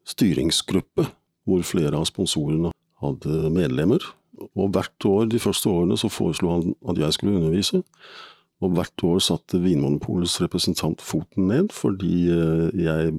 styringsgruppe 0.09 1.05
hvor 1.49 1.65
flere 1.69 2.01
av 2.01 2.07
sponsorene 2.09 2.73
hadde 3.03 3.51
medlemmer. 3.53 4.01
Og 4.55 4.73
hvert 4.73 5.09
år 5.09 5.29
de 5.33 5.41
første 5.43 5.69
årene 5.69 5.99
så 6.01 6.09
foreslo 6.13 6.55
han 6.55 6.75
at 6.89 7.01
jeg 7.01 7.17
skulle 7.17 7.37
undervise. 7.41 7.83
Og 8.65 8.73
hvert 8.75 9.05
år 9.07 9.21
satte 9.23 9.61
Vinmonopolets 9.63 10.41
representant 10.43 11.03
foten 11.05 11.49
ned, 11.53 11.69
fordi 11.73 12.29
jeg 12.81 13.13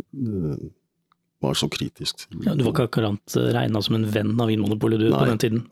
var 1.43 1.55
så 1.58 1.69
kritisk. 1.72 2.27
Ja, 2.46 2.55
du 2.55 2.65
var 2.65 2.74
ikke 2.74 2.89
akkurat 2.89 3.39
regna 3.55 3.81
som 3.86 3.96
en 4.00 4.10
venn 4.12 4.36
av 4.39 4.51
Vinmonopolet 4.51 5.01
du 5.01 5.10
Nei. 5.10 5.17
på 5.17 5.29
den 5.29 5.41
tiden? 5.41 5.63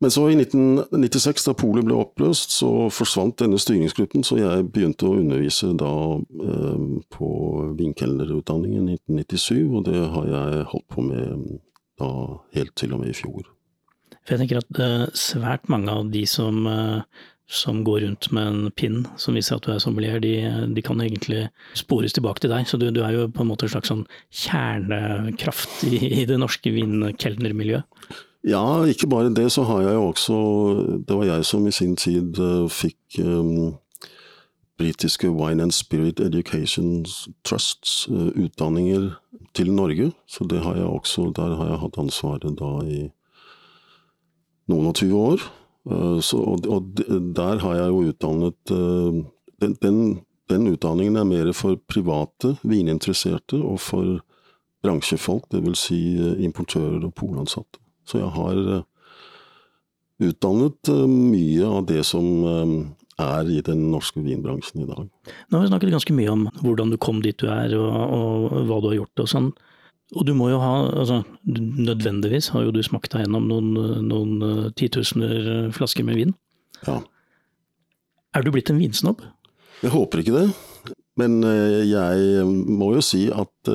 Men 0.00 0.12
så 0.12 0.26
i 0.28 0.34
1996, 0.36 1.46
da 1.46 1.54
polet 1.56 1.86
ble 1.86 1.96
oppløst, 1.96 2.52
så 2.52 2.68
forsvant 2.92 3.38
denne 3.40 3.56
styringsgruppen, 3.60 4.26
så 4.28 4.36
jeg 4.36 4.66
begynte 4.74 5.08
å 5.08 5.14
undervise 5.16 5.70
da 5.80 5.92
eh, 6.20 6.82
på 7.16 7.28
vinkelnerutdanningen 7.78 8.90
i 8.92 8.98
1997, 8.98 9.62
og 9.72 9.86
det 9.88 10.02
har 10.12 10.28
jeg 10.34 10.66
holdt 10.74 10.88
på 10.92 11.06
med 11.06 11.46
da 11.96 12.10
helt 12.52 12.74
til 12.76 12.92
og 12.92 13.00
med 13.00 13.14
i 13.14 13.16
fjor. 13.16 13.48
For 14.26 14.34
jeg 14.34 14.42
tenker 14.42 14.60
at 14.60 14.80
uh, 14.82 15.06
svært 15.16 15.68
mange 15.72 15.92
av 15.92 16.10
de 16.12 16.24
som, 16.28 16.66
uh, 16.66 17.06
som, 17.46 17.84
går 17.84 18.00
rundt 18.00 18.30
med 18.34 18.46
en 18.46 18.70
pinn 18.74 19.04
som 19.16 19.36
viser 19.38 19.56
at 19.56 19.66
du 19.66 19.72
er 19.72 19.82
sommelier, 19.82 20.18
de, 20.22 20.34
de 20.74 20.82
kan 20.82 21.00
egentlig 21.02 21.46
spores 21.78 22.16
tilbake 22.16 22.42
til 22.42 22.50
deg. 22.50 22.66
Så 22.66 22.78
du, 22.80 22.88
du, 22.90 23.02
er 23.06 23.14
jo 23.14 23.28
på 23.30 23.44
en 23.44 23.50
måte 23.50 23.68
en 23.68 23.74
slags 23.76 23.92
sånn 23.92 24.06
kjernekraft 24.34 25.84
i, 25.86 26.00
i 26.22 26.24
det 26.28 26.40
norske 26.42 26.72
vinkelnermiljøet. 26.74 27.86
Ja, 28.46 28.84
ikke 28.86 29.08
bare 29.10 29.32
det, 29.34 29.48
så 29.54 29.64
har 29.66 29.80
jeg 29.82 29.94
jo 29.96 30.02
også 30.06 30.34
Det 31.02 31.16
var 31.18 31.24
jeg 31.26 31.46
som 31.48 31.64
i 31.66 31.74
sin 31.74 31.96
tid 31.98 32.38
uh, 32.38 32.68
fikk 32.70 33.18
um, 33.18 33.74
britiske 34.78 35.30
Wine 35.34 35.64
and 35.64 35.74
Spirit 35.74 36.20
Education 36.20 37.04
Trusts 37.42 38.06
uh, 38.08 38.30
utdanninger 38.38 39.10
til 39.54 39.72
Norge. 39.72 40.12
Så 40.30 40.46
det 40.50 40.62
har 40.62 40.76
jeg 40.76 40.86
også, 40.86 41.32
der 41.36 41.56
har 41.56 41.72
jeg 41.72 41.82
hatt 41.82 41.98
ansvaret 41.98 42.58
da 42.58 42.72
i 42.86 43.00
noen 44.70 44.90
og 44.90 44.94
tyve 44.94 45.16
år. 45.32 45.48
Uh, 45.86 46.18
så, 46.18 46.40
og, 46.42 46.66
og, 46.66 47.02
der 47.36 47.60
har 47.62 47.76
jeg 47.78 47.90
jo 47.92 48.12
utdannet 48.12 48.72
den, 49.62 49.76
den, 49.80 50.00
den, 50.50 50.70
utdanningen 50.72 51.16
er 51.20 51.28
mer 51.28 51.52
for 51.54 51.78
private 51.88 52.56
vininteresserte 52.66 53.60
og 53.60 53.78
for 53.80 54.18
bransjefolk, 54.86 55.48
dvs. 55.52 55.86
Si 55.88 56.00
importører 56.44 57.04
og 57.06 57.14
polansatte. 57.16 57.80
Så 58.06 58.20
jeg 58.20 58.30
har 58.36 58.60
eh, 58.76 58.84
utdannet 60.28 60.92
eh, 60.92 61.06
mye 61.10 61.70
av 61.78 61.88
det 61.90 62.02
som 62.06 62.26
eh, 62.46 62.74
er 63.22 63.50
i 63.50 63.62
den 63.66 63.88
norske 63.90 64.22
vinbransjen 64.22 64.84
i 64.84 64.88
dag. 64.88 65.06
Nå 65.48 65.58
har 65.58 65.64
vi 65.64 65.72
snakket 65.72 65.94
ganske 65.96 66.16
mye 66.16 66.34
om 66.34 66.46
hvordan 66.60 66.92
du 66.92 67.00
kom 67.02 67.22
dit 67.24 67.38
du 67.40 67.48
er 67.50 67.74
og, 67.78 67.88
og 67.90 68.60
hva 68.68 68.82
du 68.82 68.90
har 68.92 69.00
gjort 69.00 69.24
og 69.24 69.32
sånn. 69.32 69.50
Og 70.14 70.22
du 70.28 70.32
må 70.38 70.52
jo 70.52 70.60
ha, 70.62 70.74
altså 71.02 71.22
nødvendigvis 71.42 72.52
har 72.54 72.62
jo 72.62 72.74
du 72.74 72.78
smakt 72.86 73.10
deg 73.10 73.24
gjennom 73.24 73.48
noen, 73.50 73.72
noen 74.06 74.68
titusener 74.78 75.72
flasker 75.74 76.06
med 76.06 76.20
vin. 76.20 76.34
Ja. 76.86 77.00
Er 78.36 78.46
du 78.46 78.52
blitt 78.54 78.70
en 78.70 78.78
vinsnobb? 78.78 79.24
Jeg 79.82 79.90
håper 79.90 80.22
ikke 80.22 80.36
det. 80.36 80.46
Men 81.18 81.40
jeg 81.42 82.44
må 82.46 82.92
jo 82.94 83.02
si 83.02 83.24
at 83.34 83.72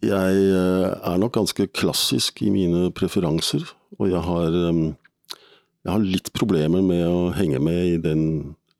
jeg 0.00 0.36
eh, 0.48 0.86
er 0.96 1.18
nok 1.20 1.34
ganske 1.36 1.66
klassisk 1.76 2.40
i 2.44 2.50
mine 2.52 2.88
preferanser, 2.96 3.66
og 3.98 4.08
jeg 4.08 4.22
har, 4.24 4.56
eh, 4.56 5.36
jeg 5.84 5.92
har 5.92 6.04
litt 6.04 6.32
problemer 6.36 6.80
med 6.84 7.04
å 7.04 7.28
henge 7.36 7.60
med 7.60 7.80
i 7.84 7.98
den 8.00 8.22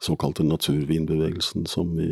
såkalte 0.01 0.47
naturvinbevegelsen 0.49 1.67
som 1.69 1.93
vi, 1.99 2.09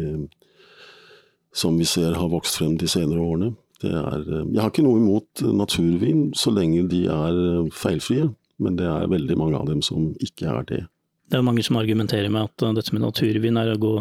som 1.54 1.78
vi 1.80 1.86
ser 1.88 2.16
har 2.18 2.30
vokst 2.32 2.60
frem 2.60 2.76
de 2.80 2.88
senere 2.90 3.22
årene. 3.22 3.54
Er, 3.82 4.22
eh, 4.22 4.46
jeg 4.54 4.62
har 4.62 4.72
ikke 4.72 4.86
noe 4.86 5.00
imot 5.00 5.44
naturvin 5.54 6.28
så 6.36 6.52
lenge 6.54 6.88
de 6.90 7.04
er 7.06 7.68
feilfrie, 7.74 8.30
men 8.58 8.78
det 8.78 8.88
er 8.90 9.10
veldig 9.10 9.38
mange 9.38 9.58
av 9.58 9.68
dem 9.70 9.82
som 9.82 10.12
ikke 10.24 10.50
er 10.50 10.64
det. 10.70 10.82
Det 11.28 11.36
er 11.38 11.44
mange 11.44 11.62
som 11.62 11.76
argumenterer 11.76 12.32
med 12.32 12.48
at 12.48 12.74
dette 12.74 12.94
med 12.94 13.04
naturvin 13.04 13.60
er 13.60 13.74
å 13.74 13.80
gå 13.80 13.94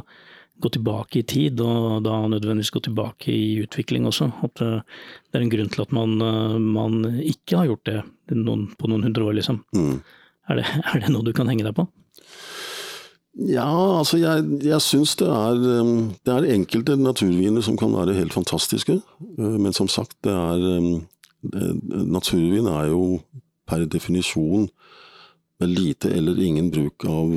gå 0.59 0.69
tilbake 0.69 1.19
i 1.19 1.25
tid, 1.27 1.61
og 1.61 2.03
da 2.05 2.19
nødvendigvis 2.29 2.73
gå 2.73 2.81
tilbake 2.87 3.33
i 3.33 3.57
utvikling 3.63 4.07
også. 4.09 4.29
At 4.45 4.61
eh, 4.65 4.79
det 5.29 5.39
er 5.39 5.45
en 5.45 5.53
grunn 5.53 5.69
til 5.73 5.83
at 5.85 5.93
man, 5.95 6.15
eh, 6.23 6.57
man 6.57 7.03
ikke 7.21 7.61
har 7.61 7.69
gjort 7.71 7.89
det 7.89 7.99
noen, 8.33 8.67
på 8.77 8.89
noen 8.89 9.05
hundre 9.05 9.27
år, 9.27 9.37
liksom. 9.37 9.61
Mm. 9.77 9.99
Er, 10.49 10.61
det, 10.61 10.65
er, 10.93 11.03
det, 11.03 11.13
noe 11.13 11.27
du 11.27 11.33
kan 11.37 11.49
henge 11.51 11.67
deg 11.67 11.77
på? 11.77 11.87
Ja, 13.37 13.69
altså 13.99 14.17
jeg, 14.17 14.45
jeg 14.65 14.81
syns 14.81 15.13
det 15.19 15.27
eh, 15.29 15.91
Det 16.25 16.33
er 16.33 16.47
enkelte 16.55 16.95
naturviner 16.97 17.61
som 17.61 17.77
kan 17.77 17.93
være 17.93 18.15
helt 18.17 18.33
fantastiske, 18.33 19.01
men 19.37 19.73
som 19.73 19.87
sagt, 19.87 20.17
det 20.23 20.33
er 20.33 21.03
Naturvin 21.47 22.65
er 22.65 22.89
jo 22.89 23.19
per 23.69 23.85
definisjon 23.85 24.65
med 25.59 25.69
lite 25.69 26.09
eller 26.09 26.41
ingen 26.41 26.71
bruk 26.73 27.05
av 27.05 27.29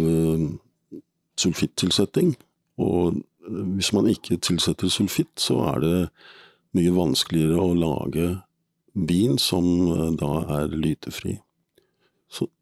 sulfittilsetting. 1.40 2.34
Og 2.80 3.16
eh, 3.16 3.64
hvis 3.76 3.92
man 3.96 4.08
ikke 4.10 4.40
tilsetter 4.42 4.92
sulfitt, 4.92 5.34
så 5.40 5.60
er 5.74 5.84
det 5.84 5.96
mye 6.76 6.94
vanskeligere 6.94 7.60
å 7.60 7.76
lage 7.76 8.30
vin 8.94 9.38
som 9.40 9.66
eh, 9.94 10.10
da 10.20 10.32
er 10.60 10.74
lytefri. 10.74 11.38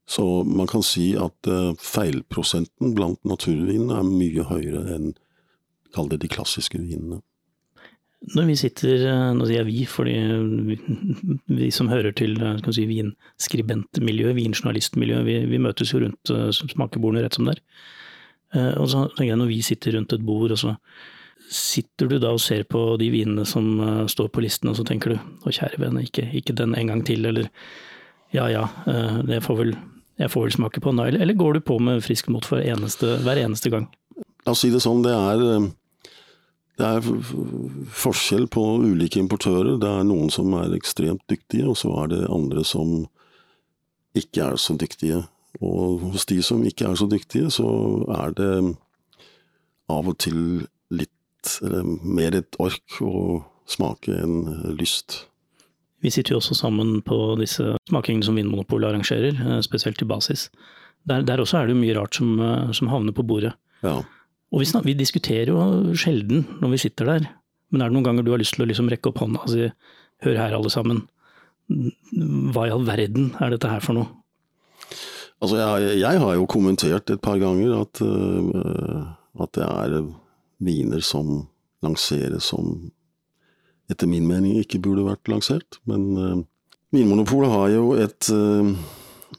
Så, 0.08 0.24
man 0.48 0.68
kan 0.70 0.84
si 0.86 1.10
at 1.20 1.50
uh, 1.50 1.74
feilprosenten 1.76 2.94
blant 2.96 3.20
naturvinene 3.28 3.98
er 4.00 4.06
mye 4.08 4.46
høyere 4.48 4.84
enn 4.94 5.10
kall 5.92 6.08
det 6.08 6.22
de 6.22 6.30
klassiske 6.32 6.80
vinene. 6.80 7.20
Når 8.34 8.48
vi 8.48 8.54
sitter, 8.58 9.04
nå 9.36 9.46
sier 9.46 9.60
jeg 9.60 9.68
vi, 9.68 9.82
fordi 9.86 10.14
vi, 10.66 10.76
vi 11.60 11.68
som 11.70 11.90
hører 11.92 12.16
til 12.18 12.34
si, 12.74 12.86
vinskribentmiljøet, 12.90 14.34
vinjournalistmiljøet, 14.34 15.28
vi, 15.28 15.36
vi, 15.52 15.60
møtes 15.62 15.92
jo 15.94 16.00
rundt 16.02 16.32
smakebordene 16.56 17.22
rett 17.22 17.38
som 17.38 17.46
det 17.46 17.54
er. 17.54 17.62
Eh, 18.56 18.74
og 18.80 18.88
så 18.90 19.04
tenker 19.12 19.32
jeg 19.32 19.40
når 19.40 19.50
vi 19.50 19.60
sitter 19.64 19.96
rundt 19.96 20.14
et 20.16 20.24
bord, 20.24 20.54
og 20.54 20.60
så 20.60 20.74
sitter 21.48 22.10
du 22.10 22.16
da 22.20 22.32
og 22.36 22.42
ser 22.42 22.64
på 22.68 22.82
de 23.00 23.10
vinene 23.12 23.44
som 23.48 23.68
eh, 23.84 24.06
står 24.10 24.32
på 24.32 24.44
listen, 24.44 24.70
og 24.70 24.78
så 24.78 24.86
tenker 24.88 25.14
du 25.14 25.18
å 25.18 25.54
kjære 25.54 25.82
vene, 25.84 26.04
ikke, 26.08 26.28
ikke, 26.40 26.56
den 26.56 26.76
en 26.78 26.92
gang 26.92 27.04
til, 27.08 27.28
eller 27.28 27.50
ja 28.34 28.48
ja, 28.52 28.66
eh, 28.88 29.20
det 29.28 29.42
får 29.44 29.60
vel, 29.62 29.74
jeg 30.18 30.32
får 30.32 30.46
vel 30.46 30.54
smake 30.56 30.82
på 30.82 30.92
den 30.92 31.02
eller, 31.20 31.34
går 31.38 31.58
du 31.58 31.60
på 31.64 31.78
med 31.82 32.02
frisk 32.04 32.30
mot 32.32 32.46
eneste, 32.58 33.18
hver 33.22 33.38
eneste 33.38 33.70
gang? 33.70 33.86
La 34.46 34.54
oss 34.54 34.64
si 34.64 34.70
det 34.72 34.82
sånn, 34.82 35.04
det 35.04 35.14
er, 35.14 35.68
det 36.80 36.88
er 36.88 37.06
forskjell 38.02 38.48
på 38.50 38.64
ulike 38.82 39.20
importører. 39.22 39.76
Det 39.78 39.90
er 40.00 40.08
noen 40.08 40.32
som 40.34 40.54
er 40.58 40.74
ekstremt 40.74 41.22
dyktige, 41.30 41.68
og 41.70 41.78
så 41.78 41.92
er 42.02 42.12
det 42.14 42.22
andre 42.32 42.64
som 42.66 43.06
ikke 44.18 44.50
er 44.50 44.58
så 44.58 44.74
dyktige. 44.78 45.22
Og 45.62 46.02
hos 46.12 46.26
de 46.28 46.40
som 46.42 46.64
ikke 46.66 46.88
er 46.90 46.98
så 46.98 47.06
dyktige, 47.10 47.52
så 47.54 47.68
er 48.18 48.34
det 48.38 48.52
av 49.88 50.10
og 50.10 50.18
til 50.20 50.66
litt 50.90 51.58
eller 51.62 51.86
mer 52.02 52.36
et 52.36 52.58
ork 52.60 53.00
å 53.04 53.44
smake 53.68 54.18
enn 54.18 54.74
lyst. 54.78 55.27
Vi 56.04 56.12
sitter 56.14 56.34
jo 56.34 56.38
også 56.42 56.54
sammen 56.54 57.00
på 57.06 57.16
disse 57.40 57.72
smakingene 57.90 58.26
som 58.26 58.36
Vinmonopolet 58.38 58.92
arrangerer, 58.92 59.34
eh, 59.34 59.60
spesielt 59.66 60.02
i 60.02 60.06
basis. 60.08 60.48
Der, 61.08 61.24
der, 61.26 61.40
også 61.42 61.58
er 61.58 61.66
det 61.66 61.74
jo 61.74 61.80
mye 61.80 61.96
rart 61.96 62.14
som, 62.14 62.38
eh, 62.40 62.72
som 62.72 62.90
havner 62.92 63.14
på 63.16 63.26
bordet. 63.26 63.54
Ja. 63.82 63.98
Og 64.52 64.62
vi, 64.62 64.68
snak, 64.68 64.86
vi, 64.86 64.94
diskuterer 64.94 65.50
jo 65.52 65.94
sjelden 65.98 66.46
når 66.62 66.74
vi 66.74 66.82
sitter 66.86 67.10
der, 67.12 67.28
men 67.70 67.82
er 67.82 67.90
det 67.90 67.98
noen 67.98 68.06
ganger 68.06 68.24
du 68.24 68.32
har 68.32 68.40
lyst 68.40 68.56
til 68.56 68.64
å 68.64 68.68
liksom 68.70 68.88
rekke 68.88 69.10
opp 69.10 69.20
hånda 69.20 69.42
og 69.44 69.52
si 69.52 69.66
hør 70.24 70.38
her 70.38 70.54
alle 70.56 70.70
sammen, 70.72 71.02
hva 71.68 72.64
i 72.64 72.72
all 72.72 72.86
verden 72.86 73.34
er 73.42 73.52
dette 73.52 73.68
her 73.70 73.82
for 73.84 73.98
noe? 73.98 74.08
Altså, 75.38 75.58
jeg, 75.60 75.98
jeg, 76.00 76.22
har 76.22 76.34
jo 76.34 76.48
kommentert 76.50 77.12
et 77.12 77.20
par 77.22 77.38
ganger 77.38 77.76
at, 77.76 78.00
uh, 78.02 79.04
at 79.38 79.52
det 79.54 79.66
er 79.68 79.98
viner 80.64 81.04
som 81.04 81.44
lanseres 81.84 82.48
som 82.50 82.88
etter 83.92 84.10
min 84.10 84.26
mening 84.28 84.58
ikke 84.60 84.80
burde 84.84 85.06
vært 85.06 85.28
lansert. 85.30 85.80
Men 85.88 86.08
uh, 86.16 86.40
Vinmonopolet 86.94 87.52
har 87.52 87.68
jo 87.74 87.84
et 88.00 88.30
uh, 88.32 88.72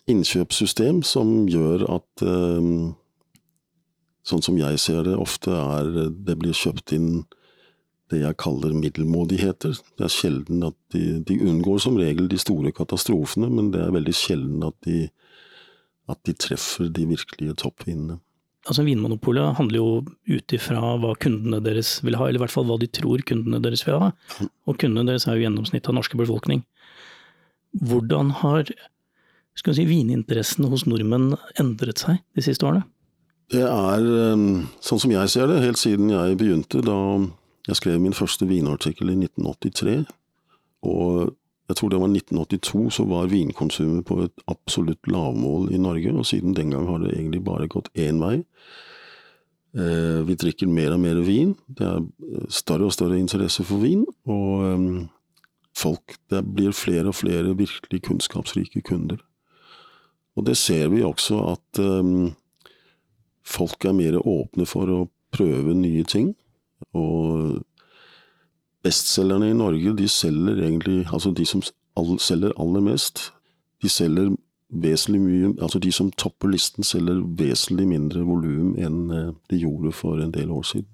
innkjøpssystem 0.10 1.04
som 1.06 1.48
gjør 1.50 1.88
at 2.00 2.26
uh, 2.26 2.96
Sånn 4.30 4.44
som 4.46 4.58
jeg 4.60 4.78
ser 4.78 5.08
det, 5.08 5.16
ofte 5.18 5.50
er 5.50 5.88
det 6.14 6.36
blir 6.38 6.54
kjøpt 6.54 6.92
inn 6.94 7.24
det 8.12 8.20
jeg 8.20 8.38
kaller 8.38 8.76
middelmådigheter. 8.78 9.80
Det 9.98 10.06
er 10.06 10.12
sjelden 10.14 10.68
at 10.68 10.76
de, 10.94 11.24
de 11.26 11.38
unngår 11.48 11.80
som 11.82 11.98
regel 11.98 12.28
de 12.30 12.38
store 12.38 12.70
katastrofene, 12.76 13.50
men 13.50 13.72
det 13.74 13.82
er 13.82 13.96
veldig 13.96 14.14
sjelden 14.14 14.68
at 14.68 14.78
de 14.86 15.08
at 16.10 16.20
de 16.26 16.34
treffer 16.34 16.90
de 16.90 17.06
virkelige 17.10 17.56
toppvinene. 17.62 18.18
Altså 18.70 18.86
Vinmonopolet 18.86 19.58
handler 19.58 19.80
jo 19.80 19.88
ut 20.30 20.54
ifra 20.54 20.94
hva 21.02 21.16
kundene 21.18 21.58
deres 21.66 21.96
vil 22.06 22.18
ha, 22.20 22.28
eller 22.28 22.38
i 22.38 22.44
hvert 22.44 22.54
fall 22.54 22.68
hva 22.70 22.78
de 22.78 22.90
tror 22.94 23.24
kundene 23.26 23.62
deres 23.64 23.82
vil 23.88 23.98
ha. 23.98 24.12
Og 24.70 24.78
kundene 24.78 25.10
deres 25.10 25.26
er 25.26 25.40
jo 25.40 25.48
gjennomsnittet 25.48 25.90
av 25.90 25.98
norske 25.98 26.20
befolkning. 26.20 26.62
Hvordan 27.82 28.30
har 28.44 28.70
skal 29.58 29.74
vi 29.74 29.82
si, 29.82 29.90
vininteressene 29.90 30.70
hos 30.72 30.86
nordmenn 30.88 31.34
endret 31.60 32.00
seg 32.00 32.22
de 32.38 32.46
siste 32.46 32.64
årene? 32.68 32.86
Det 33.50 33.66
er, 33.66 34.06
ehm, 34.06 34.70
sånn 34.86 35.02
som 35.02 35.12
jeg 35.12 35.32
ser 35.34 35.50
det, 35.50 35.64
helt 35.64 35.82
siden 35.82 36.12
jeg 36.14 36.38
begynte, 36.38 36.84
da 36.86 36.96
jeg 37.68 37.80
skrev 37.80 38.00
min 38.00 38.14
første 38.14 38.46
vinartikkel 38.48 39.10
i 39.10 39.18
1983. 39.18 40.06
Og 40.86 41.34
jeg 41.70 41.78
tror 41.78 41.92
det 41.94 42.00
var 42.02 42.10
1982, 42.10 42.90
så 42.98 43.04
var 43.06 43.30
vinkonsumet 43.30 44.06
på 44.10 44.24
et 44.24 44.46
absolutt 44.50 45.06
lavmål 45.08 45.70
i 45.74 45.78
Norge, 45.78 46.14
og 46.18 46.26
siden 46.26 46.56
den 46.58 46.74
gang 46.74 46.88
har 46.90 46.98
det 47.04 47.14
egentlig 47.14 47.44
bare 47.46 47.70
gått 47.70 47.92
én 47.94 48.18
vei. 48.24 48.40
Eh, 49.78 50.22
vi 50.26 50.34
drikker 50.34 50.66
mer 50.66 50.96
og 50.96 51.04
mer 51.04 51.22
vin. 51.22 51.54
Det 51.68 51.86
er 51.86 52.02
større 52.50 52.90
og 52.90 52.96
større 52.96 53.20
interesse 53.22 53.64
for 53.68 53.84
vin. 53.86 54.02
Og 54.26 54.66
um, 54.66 55.10
folk 55.78 56.18
Det 56.30 56.42
blir 56.42 56.74
flere 56.74 57.14
og 57.14 57.16
flere 57.16 57.54
virkelig 57.58 58.02
kunnskapsrike 58.08 58.82
kunder. 58.82 59.22
Og 60.36 60.46
det 60.50 60.58
ser 60.58 60.90
vi 60.90 61.04
også 61.04 61.38
at 61.52 61.80
folk 63.44 63.86
er 63.86 63.94
mer 63.94 64.20
åpne 64.24 64.66
for 64.66 64.90
å 64.90 65.08
prøve 65.36 65.74
nye 65.76 66.04
ting. 66.04 66.34
Og 66.96 67.60
bestselgerne 68.86 69.50
i 69.52 69.58
Norge, 69.58 69.96
de 69.98 70.08
selger 70.08 70.62
egentlig 70.64 71.06
Altså 71.14 71.32
de 71.36 71.46
som 71.46 71.64
selger 72.20 72.54
aller 72.60 72.84
mest, 72.86 73.32
de 73.84 73.90
selger 73.92 74.32
vesentlig 74.70 75.22
mye 75.24 75.54
Altså 75.62 75.80
de 75.80 75.92
som 75.92 76.12
topper 76.12 76.54
listen, 76.54 76.84
selger 76.84 77.22
vesentlig 77.40 77.88
mindre 77.90 78.24
volum 78.28 78.76
enn 78.78 79.02
eh, 79.12 79.34
de 79.50 79.64
gjorde 79.64 79.94
for 79.96 80.22
en 80.22 80.34
del 80.36 80.52
år 80.54 80.64
siden. 80.64 80.90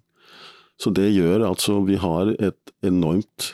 Så 0.79 0.91
det 0.91 1.13
gjør 1.13 1.45
altså 1.47 1.81
Vi 1.87 1.95
har 1.95 2.33
et 2.39 2.73
enormt 2.83 3.53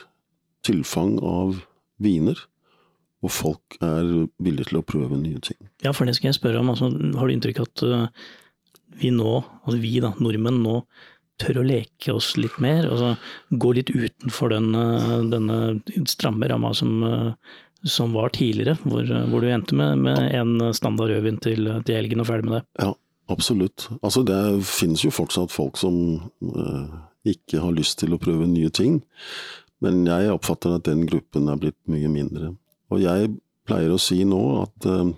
tilfang 0.65 1.17
av 1.25 1.57
viner, 2.01 2.37
og 3.21 3.31
folk 3.33 3.77
er 3.81 4.27
villige 4.41 4.69
til 4.69 4.79
å 4.79 4.85
prøve 4.85 5.17
nye 5.17 5.41
ting. 5.41 5.57
Ja, 5.81 5.93
for 5.93 6.05
det 6.05 6.15
skal 6.17 6.29
jeg 6.29 6.37
spørre 6.37 6.61
om. 6.61 6.69
Altså, 6.73 6.89
har 6.89 7.27
du 7.27 7.33
inntrykk 7.33 7.61
av 7.61 7.67
at 7.69 7.83
eh, 7.85 8.27
vi 9.01 9.11
nå, 9.13 9.35
altså 9.63 9.77
vi 9.81 9.95
da, 10.03 10.13
nordmenn 10.21 10.61
nå, 10.63 10.81
tør 11.41 11.61
å 11.61 11.65
leke 11.67 12.15
oss 12.15 12.33
litt 12.39 12.57
mer? 12.63 12.87
Altså 12.87 13.15
gå 13.51 13.73
litt 13.77 13.91
utenfor 13.93 14.53
den, 14.53 14.71
eh, 14.77 15.17
denne 15.33 16.07
stramme 16.09 16.49
ramma 16.51 16.73
som 16.77 17.01
som 17.83 18.11
var 18.13 18.29
tidligere, 18.29 18.75
hvor, 18.83 19.07
hvor 19.31 19.41
du 19.41 19.47
endte 19.49 19.73
med, 19.73 20.03
med 20.05 20.35
en 20.37 20.73
standard 20.77 21.09
rødvin 21.09 21.39
til, 21.41 21.65
til 21.81 21.97
helgen 21.97 22.21
og 22.21 22.27
ferdig 22.29 22.45
med 22.45 22.59
det. 22.59 22.61
Ja, 22.83 22.91
absolutt. 23.33 23.87
Altså 24.05 24.21
det 24.27 24.37
finnes 24.69 25.01
jo 25.01 25.09
fortsatt 25.09 25.49
folk 25.49 25.79
som 25.81 25.95
eh, 26.45 26.91
ikke 27.33 27.61
har 27.63 27.73
lyst 27.75 27.99
til 28.01 28.13
å 28.13 28.21
prøve 28.21 28.49
nye 28.49 28.69
ting. 28.69 28.99
Men 29.81 30.03
jeg 30.05 30.33
oppfatter 30.33 30.75
at 30.77 30.85
den 30.85 31.07
gruppen 31.09 31.49
er 31.49 31.61
blitt 31.61 31.79
mye 31.89 32.09
mindre. 32.11 32.53
Og 32.93 33.01
jeg 33.01 33.33
pleier 33.69 33.93
å 33.93 34.01
si 34.01 34.19
nå 34.27 34.41
at 34.61 34.87
uh, 34.89 35.09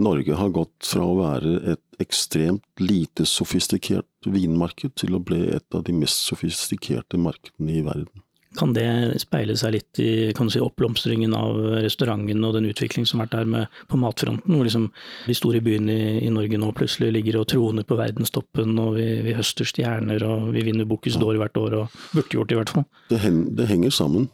Norge 0.00 0.36
har 0.36 0.54
gått 0.54 0.88
fra 0.92 1.04
å 1.04 1.18
være 1.18 1.58
et 1.74 2.02
ekstremt 2.02 2.82
lite 2.82 3.26
sofistikert 3.28 4.08
vinmarked 4.24 4.96
til 5.00 5.16
å 5.16 5.22
bli 5.22 5.44
et 5.52 5.76
av 5.76 5.84
de 5.86 5.94
mest 5.96 6.24
sofistikerte 6.30 7.20
markedene 7.20 7.78
i 7.78 7.84
verden. 7.84 8.24
Kan 8.58 8.72
det 8.74 8.82
speile 9.22 9.54
seg 9.54 9.76
litt 9.76 9.98
i 10.02 10.32
si, 10.34 10.58
oppblomstringen 10.58 11.34
av 11.38 11.54
restauranten 11.84 12.42
og 12.42 12.56
den 12.56 12.66
utvikling 12.72 13.06
som 13.06 13.20
har 13.20 13.28
vært 13.28 13.36
der 13.36 13.50
med, 13.52 13.76
på 13.86 14.00
matfronten, 14.00 14.56
hvor 14.56 14.66
liksom 14.66 14.88
de 15.28 15.36
store 15.38 15.60
byene 15.62 15.94
i, 15.94 16.08
i, 16.24 16.32
Norge 16.34 16.58
nå 16.58 16.72
plutselig 16.74 17.12
ligger 17.14 17.38
og 17.38 17.46
troner 17.52 17.86
på 17.86 17.98
verdenstoppen, 18.00 18.74
og 18.82 18.96
vi, 18.98 19.06
vi 19.22 19.36
høster 19.38 19.68
stjerner 19.70 20.24
og 20.26 20.50
vi 20.56 20.64
vinner 20.66 20.88
Bocuse 20.90 21.22
d'Or 21.22 21.38
hvert 21.38 21.62
år, 21.62 21.78
og 21.84 22.00
burde 22.10 22.34
gjort 22.34 22.50
det 22.50 22.56
i 22.56 22.58
hvert 22.58 22.74
fall? 22.74 22.88
Det, 23.12 23.20
hen, 23.22 23.44
det, 23.54 23.68
henger 23.70 23.94
sammen, 23.94 24.26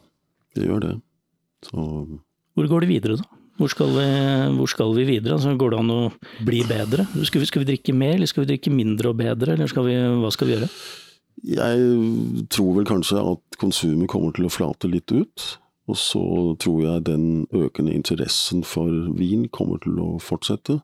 det 0.57 0.65
gjør 0.71 0.87
det. 0.87 0.95
Så... 1.69 1.85
Hvor 2.57 2.73
går 2.73 2.87
det 2.87 2.93
videre, 2.95 3.21
da? 3.21 3.46
Hvor 3.57 3.71
skal, 3.73 3.93
vi, 3.97 4.07
hvor 4.59 4.69
skal 4.69 4.95
vi, 4.97 5.07
videre? 5.09 5.39
Altså, 5.39 5.55
går 5.57 5.73
det 5.73 5.81
an 5.81 5.93
å 5.95 6.01
bli 6.45 6.61
bedre? 6.69 7.07
Skal 7.25 7.41
vi, 7.41 7.49
skal 7.49 7.63
vi, 7.63 7.71
drikke 7.73 7.95
mer, 7.97 8.19
eller 8.19 8.29
skal 8.29 8.45
vi 8.45 8.51
drikke 8.53 8.73
mindre 8.75 9.13
og 9.13 9.21
bedre, 9.21 9.55
eller 9.57 9.71
skal 9.71 9.87
vi, 9.89 9.95
hva 10.21 10.33
skal 10.35 10.51
vi 10.51 10.57
gjøre? 10.59 10.69
Jeg 11.47 12.49
tror 12.53 12.75
vel 12.79 12.89
kanskje 12.89 13.23
at 13.33 13.61
konsumet 13.61 14.11
kommer 14.13 14.35
til 14.37 14.49
å 14.49 14.53
flate 14.53 14.91
litt 14.93 15.13
ut. 15.13 15.47
Og 15.87 15.99
så 16.01 16.23
tror 16.61 16.83
jeg 16.83 17.07
den 17.07 17.27
økende 17.55 17.95
interessen 17.95 18.65
for 18.67 18.91
vin 19.17 19.47
kommer 19.55 19.81
til 19.85 20.01
å 20.03 20.09
fortsette. 20.23 20.81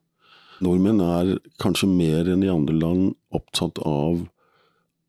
Nordmenn 0.62 1.02
er 1.02 1.38
kanskje 1.62 1.88
mer 1.90 2.28
enn 2.30 2.44
i 2.46 2.52
andre 2.52 2.76
land 2.76 3.08
opptatt 3.34 3.80
av 3.82 4.22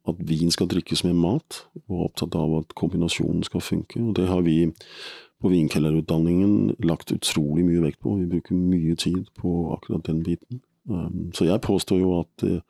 at 0.10 0.20
vin 0.27 0.51
skal 0.51 0.67
drikkes 0.67 1.05
med 1.05 1.15
mat, 1.15 1.62
og 1.88 2.08
opptatt 2.10 2.36
av 2.36 2.58
at 2.58 2.74
kombinasjonen 2.79 3.45
skal 3.47 3.63
funke. 3.63 4.02
Og 4.02 4.17
det 4.17 4.26
har 4.28 4.41
vi 4.43 4.58
på 5.43 5.51
vinkellerutdanningen 5.51 6.77
lagt 6.88 7.12
utrolig 7.12 7.65
mye 7.67 7.84
vekt 7.84 7.99
på. 8.03 8.15
Vi 8.21 8.29
bruker 8.32 8.56
mye 8.56 8.95
tid 8.95 9.25
på 9.39 9.73
akkurat 9.75 10.08
den 10.08 10.21
biten. 10.23 10.62
Um, 10.89 11.32
så 11.36 11.47
jeg 11.47 11.63
påstår 11.63 11.99
jo 11.99 12.13
at 12.21 12.43
eh, 12.47 12.62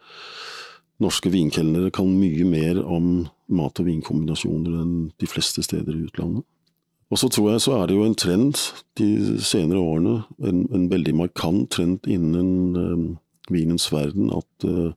norske 1.01 1.29
vinkelnere 1.33 1.91
kan 1.93 2.09
mye 2.17 2.45
mer 2.45 2.81
om 2.81 3.27
mat- 3.53 3.81
og 3.81 3.87
vinkombinasjoner 3.89 4.81
enn 4.81 4.95
de 5.21 5.29
fleste 5.29 5.63
steder 5.65 5.93
i 5.93 6.05
utlandet. 6.07 6.45
Og 7.13 7.19
så 7.21 7.29
tror 7.29 7.51
jeg 7.51 7.61
så 7.61 7.75
er 7.77 7.87
det 7.87 7.97
jo 7.97 8.05
en 8.07 8.17
trend 8.17 8.57
de 8.97 9.09
senere 9.37 9.81
årene, 9.81 10.23
en, 10.41 10.63
en 10.73 10.89
veldig 10.89 11.13
markant 11.19 11.69
trend 11.73 12.07
innen 12.09 12.77
um, 12.77 13.07
vinens 13.53 13.91
verden, 13.93 14.31
at 14.33 14.65
uh, 14.65 14.93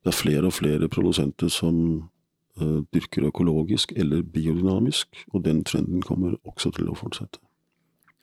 det 0.00 0.14
er 0.14 0.16
flere 0.16 0.48
og 0.48 0.56
flere 0.56 0.88
produsenter 0.88 1.52
som 1.52 2.08
dyrker 2.94 3.28
økologisk 3.28 3.94
eller 3.96 4.24
biodynamisk, 4.26 5.24
og 5.34 5.44
den 5.46 5.62
trenden 5.66 6.02
kommer 6.04 6.36
også 6.48 6.72
til 6.76 6.90
å 6.90 6.96
fortsette. 6.98 7.40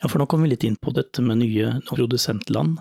Ja, 0.02 0.10
for 0.12 0.21
nå 0.21 0.28
kommer 0.30 0.45
vi 0.45 0.54
litt 0.54 0.65
inn 0.67 0.78
på 0.78 0.93
dette 0.93 1.23
med 1.26 1.41
nye 1.41 1.78
produsentland. 1.89 2.78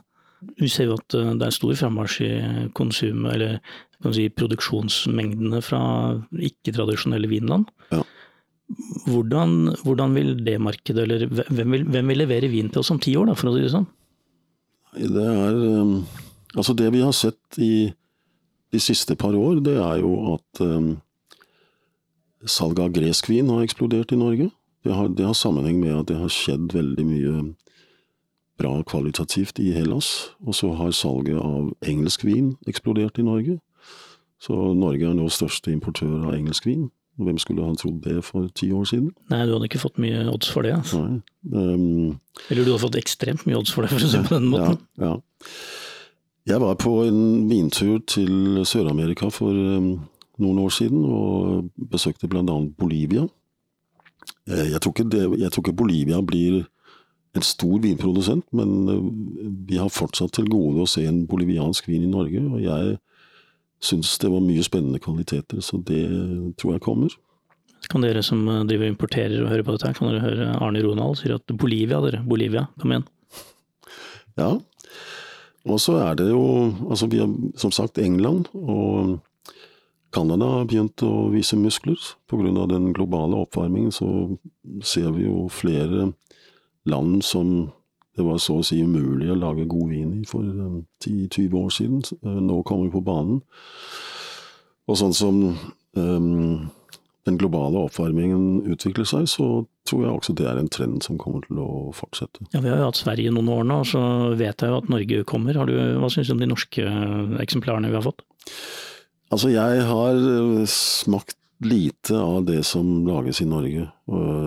Vi 0.60 0.68
ser 0.68 0.90
jo 0.90 0.98
at 0.98 1.14
det 1.16 1.46
er 1.46 1.54
stor 1.54 1.72
frammarsj 1.80 2.18
i 2.26 2.32
konsum, 2.76 3.24
eller 3.32 3.56
si, 4.12 4.28
produksjonsmengdene 4.36 5.62
fra 5.64 5.80
ikke-tradisjonelle 6.36 7.30
vinland. 7.30 7.70
Ja. 7.94 8.02
Hvordan, 9.06 9.72
hvordan, 9.86 10.16
vil 10.18 10.34
det 10.44 10.58
markedet, 10.60 11.06
eller 11.06 11.24
hvem 11.30 11.72
vil, 11.72 11.86
hvem 11.88 12.12
vil, 12.12 12.20
levere 12.20 12.50
vin 12.52 12.68
til 12.68 12.82
oss 12.82 12.92
om 12.92 13.00
ti 13.00 13.14
år, 13.16 13.30
da, 13.30 13.38
for 13.38 13.50
å 13.50 13.56
si 13.56 13.64
det 13.64 13.72
sånn? 13.72 13.88
Det 14.96 15.26
er 15.28 15.58
um, 15.80 15.98
Altså, 16.56 16.72
det 16.72 16.88
vi 16.94 17.02
har 17.04 17.12
sett 17.12 17.58
i 17.60 17.90
de 18.72 18.80
siste 18.80 19.12
par 19.18 19.34
år, 19.36 19.58
det 19.64 19.74
er 19.76 19.98
jo 20.00 20.12
at 20.36 20.62
salget 22.44 22.84
av 22.84 22.94
gresk 22.96 23.30
vin 23.30 23.48
har 23.52 23.64
eksplodert 23.64 24.12
i 24.12 24.20
Norge. 24.20 24.50
Det 24.86 24.94
har, 24.94 25.08
det 25.08 25.24
har, 25.26 25.34
sammenheng 25.34 25.80
med 25.80 25.94
at 25.96 26.10
det 26.10 26.18
har 26.20 26.30
skjedd 26.30 26.74
veldig 26.76 27.06
mye 27.06 27.36
bra 28.56 28.76
kvalitativt 28.86 29.58
i 29.60 29.72
Hellas. 29.74 30.30
Og 30.46 30.54
så 30.54 30.70
har 30.78 30.92
salget 30.94 31.40
av 31.40 31.72
engelsk 31.86 32.24
vin 32.24 32.54
eksplodert 32.70 33.18
i 33.18 33.26
Norge. 33.26 33.58
Så 34.42 34.54
Norge 34.76 35.08
er 35.08 35.16
nå 35.16 35.26
største 35.32 35.72
importør 35.72 36.28
av 36.28 36.36
engelsk 36.36 36.68
vin. 36.68 36.86
Hvem 37.16 37.38
skulle 37.40 37.64
ha 37.64 37.72
trodd 37.80 38.02
det 38.04 38.20
for 38.26 38.48
ti 38.52 38.68
år 38.76 38.84
siden? 38.88 39.08
Nei, 39.32 39.44
du 39.48 39.54
hadde 39.54 39.70
ikke 39.70 39.80
fått 39.80 39.96
mye 40.02 40.26
odds 40.28 40.50
for 40.52 40.66
det. 40.66 40.74
Altså. 40.76 41.00
Um, 41.48 42.18
Eller 42.50 42.60
du 42.60 42.74
hadde 42.74 42.82
fått 42.82 42.98
ekstremt 43.00 43.46
mye 43.48 43.56
odds 43.56 43.72
for 43.72 43.86
det, 43.86 43.94
for 43.94 44.04
å 44.04 44.10
si 44.10 44.20
det 44.20 44.28
på 44.28 44.36
den 44.36 44.50
måten. 44.52 44.82
Ja, 45.00 45.14
ja. 45.14 45.54
Jeg 46.46 46.62
var 46.62 46.76
på 46.78 46.92
en 47.02 47.48
vintur 47.50 48.04
til 48.06 48.60
Sør-Amerika 48.68 49.32
for 49.34 49.50
um, 49.50 50.04
noen 50.42 50.60
år 50.62 50.72
siden, 50.74 51.04
og 51.04 51.70
besøkte 51.90 52.28
annet 52.28 52.74
Bolivia. 52.78 53.26
Eh, 54.48 54.72
jeg 54.72 54.80
tror, 54.82 54.96
det, 55.04 55.22
jeg 55.40 55.52
tror, 55.52 55.64
ikke 55.64 55.80
Bolivia 55.82 56.20
blir 56.22 56.64
en 57.36 57.44
stor 57.44 57.80
vinprodusent, 57.84 58.46
men 58.56 58.88
uh, 58.88 59.00
vi 59.68 59.76
har 59.76 59.92
fortsatt 59.92 60.32
til 60.38 60.48
gode 60.48 60.80
å 60.80 60.88
se 60.88 61.04
en 61.04 61.26
boliviansk 61.28 61.88
vin 61.90 62.06
i 62.06 62.08
Norge. 62.08 62.40
og 62.40 62.62
jeg 62.64 62.96
syns 63.84 64.14
det 64.22 64.30
var 64.32 64.40
mye 64.40 64.64
spennende 64.64 65.00
kvaliteter, 65.02 65.60
så 65.60 65.76
det 65.84 66.06
tror 66.56 66.76
jeg 66.76 66.84
kommer. 66.86 67.12
Kan 67.92 68.02
dere 68.02 68.22
som 68.24 68.40
eh, 68.48 68.64
driver 68.68 68.88
importerer 68.88 69.42
og 69.42 69.50
hører 69.52 69.66
på 69.66 69.76
dette, 69.76 69.92
kan 69.98 70.08
dere 70.10 70.24
høre 70.24 70.48
Arne 70.64 70.82
Ronald 70.84 71.20
sier 71.20 71.36
at 71.36 71.52
Bolivia, 71.52 72.00
dere. 72.04 72.22
Bolivia, 72.26 72.66
kom 72.80 72.94
igjen. 72.94 73.06
Ja. 74.40 74.50
Og 75.66 75.80
så 75.82 75.96
er 75.98 76.16
det 76.18 76.28
jo 76.28 76.42
Altså, 76.90 77.08
vi 77.10 77.18
har 77.22 77.30
som 77.58 77.72
sagt 77.74 77.98
England 77.98 78.50
og 78.54 79.16
Canada 80.14 80.48
har 80.58 80.68
begynt 80.70 81.02
å 81.04 81.28
vise 81.32 81.58
muskler. 81.58 81.98
Pga. 82.30 82.66
den 82.66 82.92
globale 82.92 83.36
oppvarmingen 83.36 83.92
så 83.92 84.36
ser 84.82 85.10
vi 85.12 85.26
jo 85.26 85.48
flere 85.48 86.12
land 86.86 87.24
som 87.24 87.72
det 88.16 88.24
var 88.24 88.38
så 88.40 88.60
å 88.60 88.64
si 88.64 88.80
umulig 88.80 89.28
å 89.28 89.36
lage 89.36 89.66
god 89.68 89.90
vin 89.92 90.14
i 90.16 90.24
for 90.24 90.46
10-20 91.04 91.42
eh, 91.42 91.56
år 91.58 91.72
siden. 91.74 92.00
Eh, 92.22 92.40
nå 92.40 92.62
kommer 92.64 92.88
vi 92.88 92.94
på 92.94 93.04
banen. 93.04 93.42
Og 94.86 94.96
sånn 94.96 95.12
som 95.16 95.42
um, 95.98 96.70
den 97.26 97.38
globale 97.40 97.82
oppvarmingen 97.82 98.62
utvikler 98.70 99.04
seg, 99.08 99.26
så 99.28 99.66
tror 99.88 100.06
jeg 100.06 100.14
også 100.14 100.36
det 100.38 100.46
er 100.48 100.60
en 100.60 100.70
trend 100.72 101.04
som 101.04 101.18
kommer 101.20 101.44
til 101.44 101.60
å 101.60 101.68
fortsette. 101.96 102.46
Ja, 102.54 102.62
Vi 102.62 102.70
har 102.70 102.80
jo 102.80 102.88
hatt 102.88 103.00
Sverige 103.02 103.34
noen 103.34 103.50
år 103.52 103.66
nå, 103.68 103.80
så 103.90 104.02
vet 104.38 104.62
jeg 104.62 104.72
jo 104.72 104.80
at 104.80 104.90
Norge 104.92 105.22
kommer. 105.28 105.58
Du, 105.68 105.74
hva 106.00 106.10
syns 106.12 106.30
du 106.30 106.36
om 106.36 106.40
de 106.40 106.48
norske 106.48 106.86
eksemplarene 107.42 107.90
vi 107.90 107.98
har 107.98 108.06
fått? 108.06 108.24
Altså, 109.32 109.50
jeg 109.50 109.82
har 109.88 110.20
smakt 110.70 111.36
lite 111.64 112.16
av 112.20 112.44
det 112.44 112.60
som 112.68 113.06
lages 113.06 113.40
i 113.40 113.46
Norge, 113.48 113.86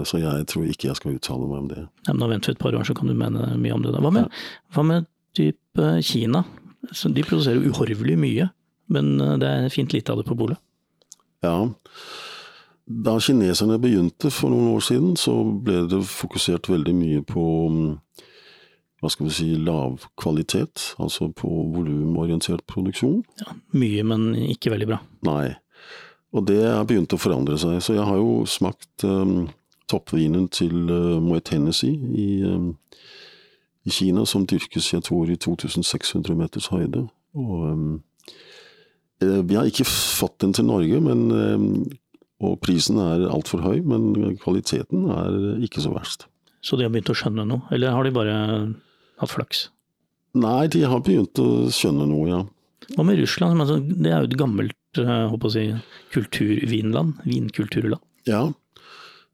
så 0.05 0.19
jeg 0.21 0.45
tror 0.51 0.67
ikke 0.69 0.89
jeg 0.91 0.99
skal 0.99 1.15
uttale 1.17 1.47
meg 1.49 1.57
om 1.63 1.69
det. 1.71 1.83
Ja, 2.05 2.13
men 2.13 2.21
da 2.21 2.29
venter 2.29 2.51
vi 2.51 2.57
et 2.57 2.61
par 2.61 2.77
år, 2.77 2.85
så 2.87 2.95
kan 2.97 3.09
du 3.09 3.15
mene 3.17 3.49
mye 3.57 3.75
om 3.75 3.83
det. 3.83 3.93
da. 3.95 4.01
Hva 4.03 4.11
med, 4.13 4.27
ja. 4.27 4.65
hva 4.75 4.85
med 4.85 5.07
type 5.37 5.85
eh, 5.85 6.01
Kina? 6.05 6.43
Så 6.95 7.11
de 7.13 7.25
produserer 7.25 7.65
uhorvelig 7.65 8.17
mye, 8.21 8.49
men 8.93 9.15
eh, 9.25 9.37
det 9.41 9.49
er 9.49 9.73
fint 9.73 9.93
lite 9.93 10.13
av 10.13 10.21
det 10.21 10.27
på 10.29 10.37
bolet. 10.37 10.61
Ja. 11.45 11.69
da 12.89 13.13
kineserne 13.21 13.77
begynte 13.79 14.31
for 14.33 14.51
noen 14.51 14.73
år 14.73 14.81
siden, 14.83 15.13
så 15.17 15.33
ble 15.65 15.85
det 15.87 16.01
fokusert 16.09 16.67
veldig 16.69 16.95
mye 16.97 17.21
på 17.27 17.43
mm, 17.71 17.91
hva 18.99 19.09
skal 19.11 19.29
vi 19.29 19.33
si, 19.33 19.47
lav 19.55 20.03
kvalitet, 20.19 20.93
altså 20.99 21.29
på 21.31 21.47
volumorientert 21.71 22.65
produksjon. 22.67 23.21
Ja, 23.39 23.55
mye, 23.71 24.03
men 24.03 24.33
ikke 24.49 24.73
veldig 24.73 24.89
bra. 24.89 24.99
Nei. 25.27 25.53
Og 26.35 26.45
det 26.49 26.59
har 26.61 26.83
begynt 26.87 27.15
å 27.15 27.21
forandre 27.21 27.57
seg. 27.61 27.79
Så 27.81 27.95
jeg 27.95 28.05
har 28.05 28.19
jo 28.19 28.43
smakt 28.49 29.05
um, 29.07 29.47
toppvinen 29.89 30.49
til 30.53 30.91
uh, 30.91 31.17
Moet 31.23 31.53
Hennessy 31.53 31.93
i, 31.95 32.27
um, 32.45 32.73
i, 33.87 33.93
Kina, 33.93 34.25
som 34.27 34.45
dyrkes 34.49 34.91
jeg 34.91 35.07
tror 35.07 35.31
i 35.31 35.39
2600 35.39 36.35
meters 36.37 36.67
høyde. 36.73 37.07
Og 37.39 37.63
um, 37.71 37.87
vi 39.19 39.55
har 39.55 39.67
ikke 39.67 39.87
fått 39.87 40.37
den 40.43 40.53
til 40.55 40.69
Norge, 40.69 40.99
men, 41.03 41.25
og 42.39 42.53
prisen 42.63 43.01
er 43.03 43.25
altfor 43.27 43.59
høy, 43.65 43.81
men 43.83 44.37
kvaliteten 44.39 45.09
er 45.11 45.33
ikke 45.65 45.83
så 45.83 45.91
verst. 45.91 46.23
Så 46.63 46.79
de 46.79 46.85
har 46.85 46.93
begynt 46.93 47.11
å 47.11 47.17
skjønne 47.19 47.43
noe, 47.49 47.65
eller 47.75 47.97
har 47.97 48.07
de 48.07 48.13
bare 48.15 48.37
hatt 49.19 49.33
flaks? 49.33 49.67
Nei, 50.39 50.67
de 50.71 50.85
har 50.87 51.01
begynt 51.05 51.39
å 51.41 51.69
skjønne 51.73 52.07
noe, 52.09 52.27
ja. 52.29 52.41
Hva 52.95 53.05
med 53.05 53.19
Russland? 53.21 53.61
Altså, 53.61 53.79
det 53.79 54.11
er 54.11 54.23
jo 54.23 54.29
et 54.29 54.39
gammelt 54.39 54.99
håper 54.99 55.49
å 55.49 55.53
si, 55.53 55.65
kulturvinland? 56.13 57.21
Vinkulturland? 57.29 58.01
Ja. 58.29 58.47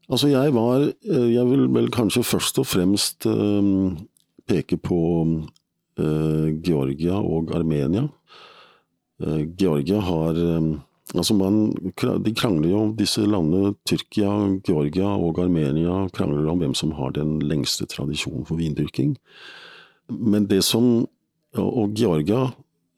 Altså 0.06 0.28
jeg 0.30 0.52
var 0.54 0.84
eh, 0.86 1.28
Jeg 1.32 1.48
vil 1.48 1.64
vel 1.74 1.88
kanskje 1.90 2.22
først 2.22 2.60
og 2.62 2.68
fremst 2.70 3.26
um, 3.26 3.96
peke 4.46 4.78
på 4.78 4.98
Georgia 5.96 7.16
og 7.16 7.54
Armenia. 7.56 8.02
Georgia 9.56 10.02
har 10.04 10.36
Altså 11.14 11.34
man, 11.34 11.70
De 12.24 12.34
krangler 12.34 12.68
jo 12.72 12.80
om 12.82 12.90
disse 12.98 13.22
landene, 13.24 13.74
Tyrkia, 13.88 14.32
Georgia 14.66 15.14
og 15.14 15.38
Armenia 15.38 16.02
krangler 16.12 16.50
om 16.50 16.60
hvem 16.60 16.74
som 16.74 16.92
har 16.98 17.14
den 17.14 17.38
lengste 17.40 17.86
tradisjonen 17.86 18.44
for 18.48 18.58
vindyrking. 18.58 19.14
Men 20.08 20.46
det 20.46 20.62
som 20.64 21.06
Og 21.56 21.94
Georgia 21.96 22.50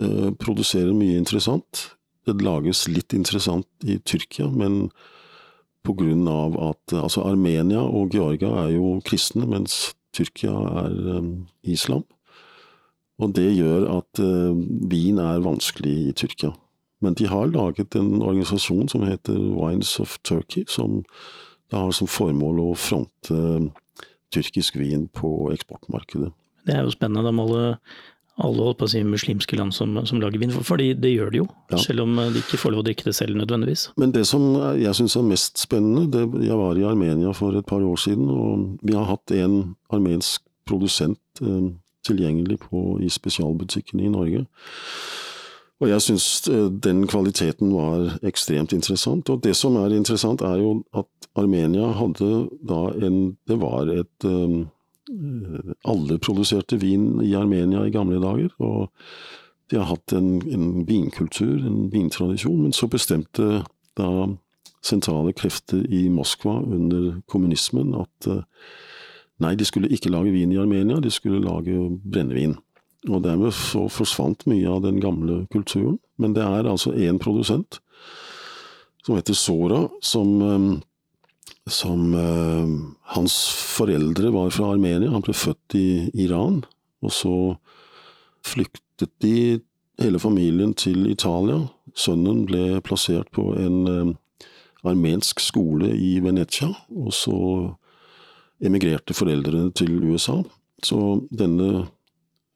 eh, 0.02 0.32
produserer 0.34 0.90
mye 0.92 1.14
interessant. 1.14 1.94
Det 2.26 2.42
lages 2.42 2.88
litt 2.90 3.14
interessant 3.14 3.68
i 3.86 4.00
Tyrkia, 4.02 4.48
men 4.50 4.90
av 6.28 6.56
at 6.58 6.92
Altså, 6.92 7.22
Armenia 7.22 7.80
og 7.80 8.10
Georgia 8.10 8.48
er 8.66 8.74
jo 8.74 9.00
kristne, 9.06 9.46
mens 9.46 9.94
Tyrkia 10.12 10.50
er 10.50 10.96
eh, 11.16 11.30
islam. 11.62 12.04
Og 13.18 13.34
det 13.34 13.56
gjør 13.56 13.86
at 13.98 14.18
eh, 14.18 14.58
vin 14.90 15.18
er 15.18 15.40
vanskelig 15.40 16.08
i 16.08 16.12
Tyrkia. 16.12 16.52
Men 17.00 17.14
de 17.14 17.26
har 17.26 17.46
laget 17.46 17.94
en 17.94 18.22
organisasjon 18.22 18.88
som 18.88 19.06
heter 19.06 19.38
Wines 19.38 20.00
of 20.00 20.18
Turkey, 20.24 20.64
som 20.66 21.04
har 21.72 21.92
som 21.92 22.08
formål 22.10 22.60
å 22.60 22.74
fronte 22.74 23.70
tyrkisk 24.34 24.76
vin 24.76 25.06
på 25.08 25.52
eksportmarkedet. 25.52 26.32
Det 26.68 26.76
er 26.76 26.84
jo 26.84 26.92
spennende. 26.92 27.24
Da 27.24 27.32
må 27.34 27.46
alle, 27.48 27.78
alle 28.44 28.66
holdt 28.68 28.80
på 28.82 28.88
å 28.88 28.92
si 28.92 29.02
muslimske 29.06 29.58
land 29.58 29.74
som, 29.74 29.96
som 30.08 30.20
lager 30.22 30.42
vin, 30.42 30.52
fordi 30.52 30.92
det 31.00 31.14
gjør 31.14 31.32
de 31.32 31.42
jo. 31.42 31.48
Ja. 31.72 31.80
Selv 31.82 32.04
om 32.04 32.14
de 32.20 32.42
ikke 32.42 32.60
får 32.60 32.74
lov 32.74 32.84
å 32.84 32.88
drikke 32.90 33.08
det 33.08 33.16
selv 33.16 33.40
nødvendigvis. 33.40 33.88
Men 34.00 34.12
det 34.14 34.26
som 34.28 34.50
jeg 34.78 34.94
syns 35.00 35.16
er 35.18 35.28
mest 35.30 35.62
spennende, 35.64 36.06
det, 36.12 36.26
jeg 36.46 36.60
var 36.60 36.78
i 36.78 36.86
Armenia 36.88 37.32
for 37.36 37.56
et 37.58 37.68
par 37.68 37.84
år 37.84 38.00
siden, 38.04 38.28
og 38.28 38.84
vi 38.84 38.96
har 38.98 39.08
hatt 39.08 39.34
en 39.38 39.60
armensk 39.94 40.44
produsent 40.68 41.42
eh, 41.42 41.70
tilgjengelig 42.06 42.60
på, 42.68 42.98
i 43.04 43.08
spesialbutikkene 43.12 44.04
i 44.04 44.12
Norge. 44.12 44.44
Og 45.78 45.92
jeg 45.92 46.02
syns 46.02 46.26
eh, 46.50 46.66
den 46.84 47.04
kvaliteten 47.10 47.70
var 47.74 48.18
ekstremt 48.26 48.74
interessant. 48.74 49.30
Og 49.30 49.42
det 49.44 49.54
som 49.56 49.78
er 49.80 49.94
interessant, 49.94 50.42
er 50.42 50.58
jo 50.62 50.80
at 50.96 51.30
Armenia 51.38 51.92
hadde 51.94 52.48
da 52.66 52.88
en 53.06 53.36
Det 53.46 53.58
var 53.60 53.90
et 53.92 54.24
um, 54.26 54.66
alle 55.88 56.18
produserte 56.20 56.78
vin 56.80 57.18
i 57.24 57.34
Armenia 57.38 57.84
i 57.86 57.92
gamle 57.94 58.20
dager. 58.22 58.52
og 58.58 58.90
de 59.70 59.76
har 59.76 59.90
hatt 59.90 60.12
en, 60.16 60.38
en 60.48 60.84
vinkultur, 60.88 61.58
en 61.60 61.88
vintradisjon, 61.92 62.62
men 62.62 62.72
så 62.72 62.88
bestemte 62.88 63.62
da 63.98 64.10
sentrale 64.84 65.34
krefter 65.36 65.82
i 65.92 66.06
Moskva 66.12 66.58
under 66.62 67.18
kommunismen 67.28 67.92
at 67.98 68.28
eh, 68.30 68.44
nei, 69.44 69.54
de 69.58 69.66
skulle 69.68 69.90
ikke 69.92 70.12
lage 70.12 70.32
vin 70.32 70.54
i 70.54 70.60
Armenia, 70.60 71.00
de 71.02 71.12
skulle 71.12 71.42
lage 71.44 71.74
brennevin. 72.00 72.56
Og 73.08 73.22
dermed 73.26 73.52
så 73.54 73.84
forsvant 73.92 74.46
mye 74.50 74.70
av 74.70 74.82
den 74.86 75.02
gamle 75.02 75.44
kulturen. 75.52 75.98
Men 76.18 76.34
det 76.34 76.42
er 76.42 76.66
altså 76.66 76.94
én 76.96 77.20
produsent, 77.22 77.78
som 79.04 79.18
heter 79.18 79.36
Sora, 79.38 79.84
som 80.02 80.32
eh, 80.42 80.70
som 81.68 82.14
eh, 82.14 82.72
Hans 83.14 83.36
foreldre 83.76 84.30
var 84.34 84.50
fra 84.50 84.72
Armenia, 84.74 85.10
han 85.10 85.24
ble 85.24 85.34
født 85.36 85.76
i 85.78 85.88
Iran. 86.24 86.62
Og 87.04 87.14
så 87.14 87.34
flyktet 88.46 89.12
de, 89.22 89.60
hele 90.02 90.20
familien, 90.22 90.74
til 90.74 91.06
Italia. 91.10 91.64
Sønnen 91.98 92.44
ble 92.48 92.80
plassert 92.86 93.30
på 93.34 93.50
en 93.58 93.78
eh, 93.90 94.14
armensk 94.86 95.40
skole 95.42 95.90
i 95.94 96.18
Venezia, 96.22 96.70
og 96.94 97.12
så 97.14 97.38
emigrerte 98.64 99.14
foreldrene 99.14 99.72
til 99.76 99.98
USA. 100.04 100.40
Så 100.82 100.98
denne 101.34 101.86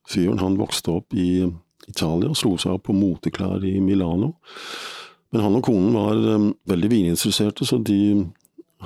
fyren, 0.08 0.40
han 0.42 0.58
vokste 0.58 0.98
opp 0.98 1.14
i 1.14 1.44
Italia, 1.88 2.34
slo 2.34 2.56
seg 2.60 2.76
opp 2.76 2.86
på 2.88 2.96
moteklær 2.96 3.64
i 3.66 3.78
Milano. 3.82 4.34
Men 5.32 5.46
han 5.46 5.56
og 5.58 5.64
konen 5.64 5.94
var 5.96 6.18
um, 6.36 6.50
veldig 6.68 6.90
vininteresserte, 6.92 7.66
så 7.66 7.78
de 7.80 8.26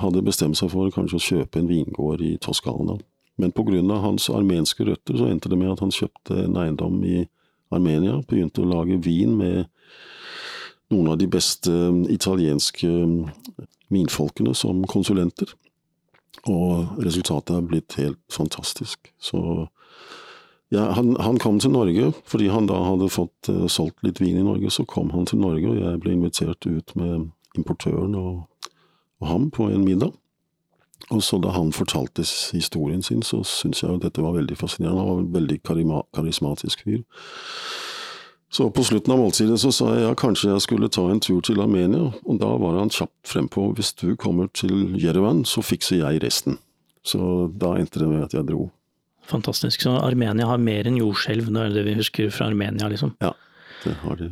hadde 0.01 0.25
bestemt 0.25 0.59
seg 0.59 0.71
for 0.73 0.91
kanskje 0.93 1.19
å 1.19 1.27
kjøpe 1.27 1.61
en 1.61 1.69
vingård 1.69 2.23
i 2.25 2.35
Toskana. 2.41 2.97
Men 3.37 3.53
på 3.53 3.65
grunn 3.67 3.91
av 3.93 4.03
hans 4.05 4.29
armenske 4.33 4.85
røtter 4.87 5.17
så 5.17 5.29
endte 5.29 5.49
det 5.49 5.59
med 5.59 5.75
at 5.75 5.81
han 5.83 5.93
kjøpte 5.93 6.43
en 6.43 6.57
eiendom 6.57 6.99
i 7.05 7.25
Armenia, 7.73 8.21
begynte 8.25 8.63
å 8.63 8.69
lage 8.69 8.97
vin 9.03 9.35
med 9.37 9.65
noen 10.93 11.11
av 11.11 11.17
de 11.19 11.27
beste 11.29 11.71
um, 11.71 12.05
italienske 12.09 12.87
minfolkene 12.87 13.67
vinfolkene 13.93 14.53
som 14.55 14.83
konsulenter. 14.89 15.51
Og 16.47 16.99
resultatet 17.03 17.55
er 17.55 17.65
blitt 17.65 17.97
helt 17.99 18.21
fantastisk. 18.31 19.11
Så 19.19 19.39
ja, 20.69 20.89
han, 20.91 21.15
han, 21.23 21.39
kom 21.39 21.59
til 21.63 21.71
Norge 21.71 22.11
fordi 22.27 22.49
han 22.51 22.67
da 22.67 22.81
hadde 22.83 23.11
fått 23.11 23.51
uh, 23.51 23.65
solgt 23.71 24.03
litt 24.05 24.21
vin 24.21 24.39
i 24.39 24.45
Norge. 24.45 24.71
Så 24.73 24.85
kom 24.85 25.11
han 25.15 25.27
til 25.29 25.41
Norge, 25.43 25.71
og 25.71 25.81
jeg 25.81 26.03
ble 26.03 26.15
invitert 26.17 26.67
ut 26.67 26.95
med 26.99 27.29
importøren 27.57 28.15
og 28.19 28.45
og 29.21 29.27
ham 29.31 29.51
på 29.51 29.69
en 29.71 29.85
middag. 29.85 30.13
Og 31.13 31.21
så 31.23 31.37
da 31.39 31.53
han 31.55 31.71
fortalte 31.71 32.25
historien 32.51 33.03
sin, 33.05 33.21
så 33.23 33.43
syntes 33.45 33.83
jeg 33.83 33.91
jo 33.91 33.99
dette 34.01 34.23
var 34.23 34.35
veldig 34.35 34.57
fascinerende. 34.57 35.03
Han 35.03 35.09
var 35.09 35.19
en 35.21 35.33
veldig 35.35 35.59
karismatisk 36.17 36.83
fyr. 36.83 37.03
Så 38.49 38.69
på 38.71 38.83
slutten 38.87 39.11
av 39.11 39.19
måltidet 39.19 39.59
så 39.59 39.73
sa 39.75 39.89
jeg 39.93 40.05
ja, 40.05 40.13
kanskje 40.17 40.53
jeg 40.53 40.63
skulle 40.63 40.89
ta 40.91 41.03
en 41.11 41.19
tur 41.23 41.41
til 41.43 41.59
Armenia, 41.59 42.13
og 42.23 42.39
da 42.39 42.53
var 42.59 42.79
han 42.79 42.91
kjapt 42.93 43.27
frempå 43.27 43.67
hvis 43.75 43.91
du 43.99 44.15
kommer 44.15 44.47
til 44.55 44.95
Jerevan, 44.99 45.43
så 45.45 45.63
fikser 45.65 45.99
jeg 45.99 46.23
resten. 46.23 46.57
Så 47.07 47.19
da 47.59 47.75
endte 47.75 47.99
det 47.99 48.07
med 48.07 48.23
at 48.23 48.35
jeg 48.35 48.47
dro. 48.47 48.69
Fantastisk. 49.27 49.83
Så 49.83 49.97
Armenia 49.99 50.47
har 50.47 50.63
mer 50.63 50.87
enn 50.87 50.99
jordskjelv, 50.99 51.51
det 51.51 51.63
er 51.65 51.75
det 51.75 51.85
vi 51.89 51.97
husker 51.99 52.31
fra 52.31 52.47
Armenia, 52.47 52.87
liksom? 52.91 53.13
Ja, 53.23 53.33
det 53.83 53.97
har 54.03 54.19
de. 54.19 54.31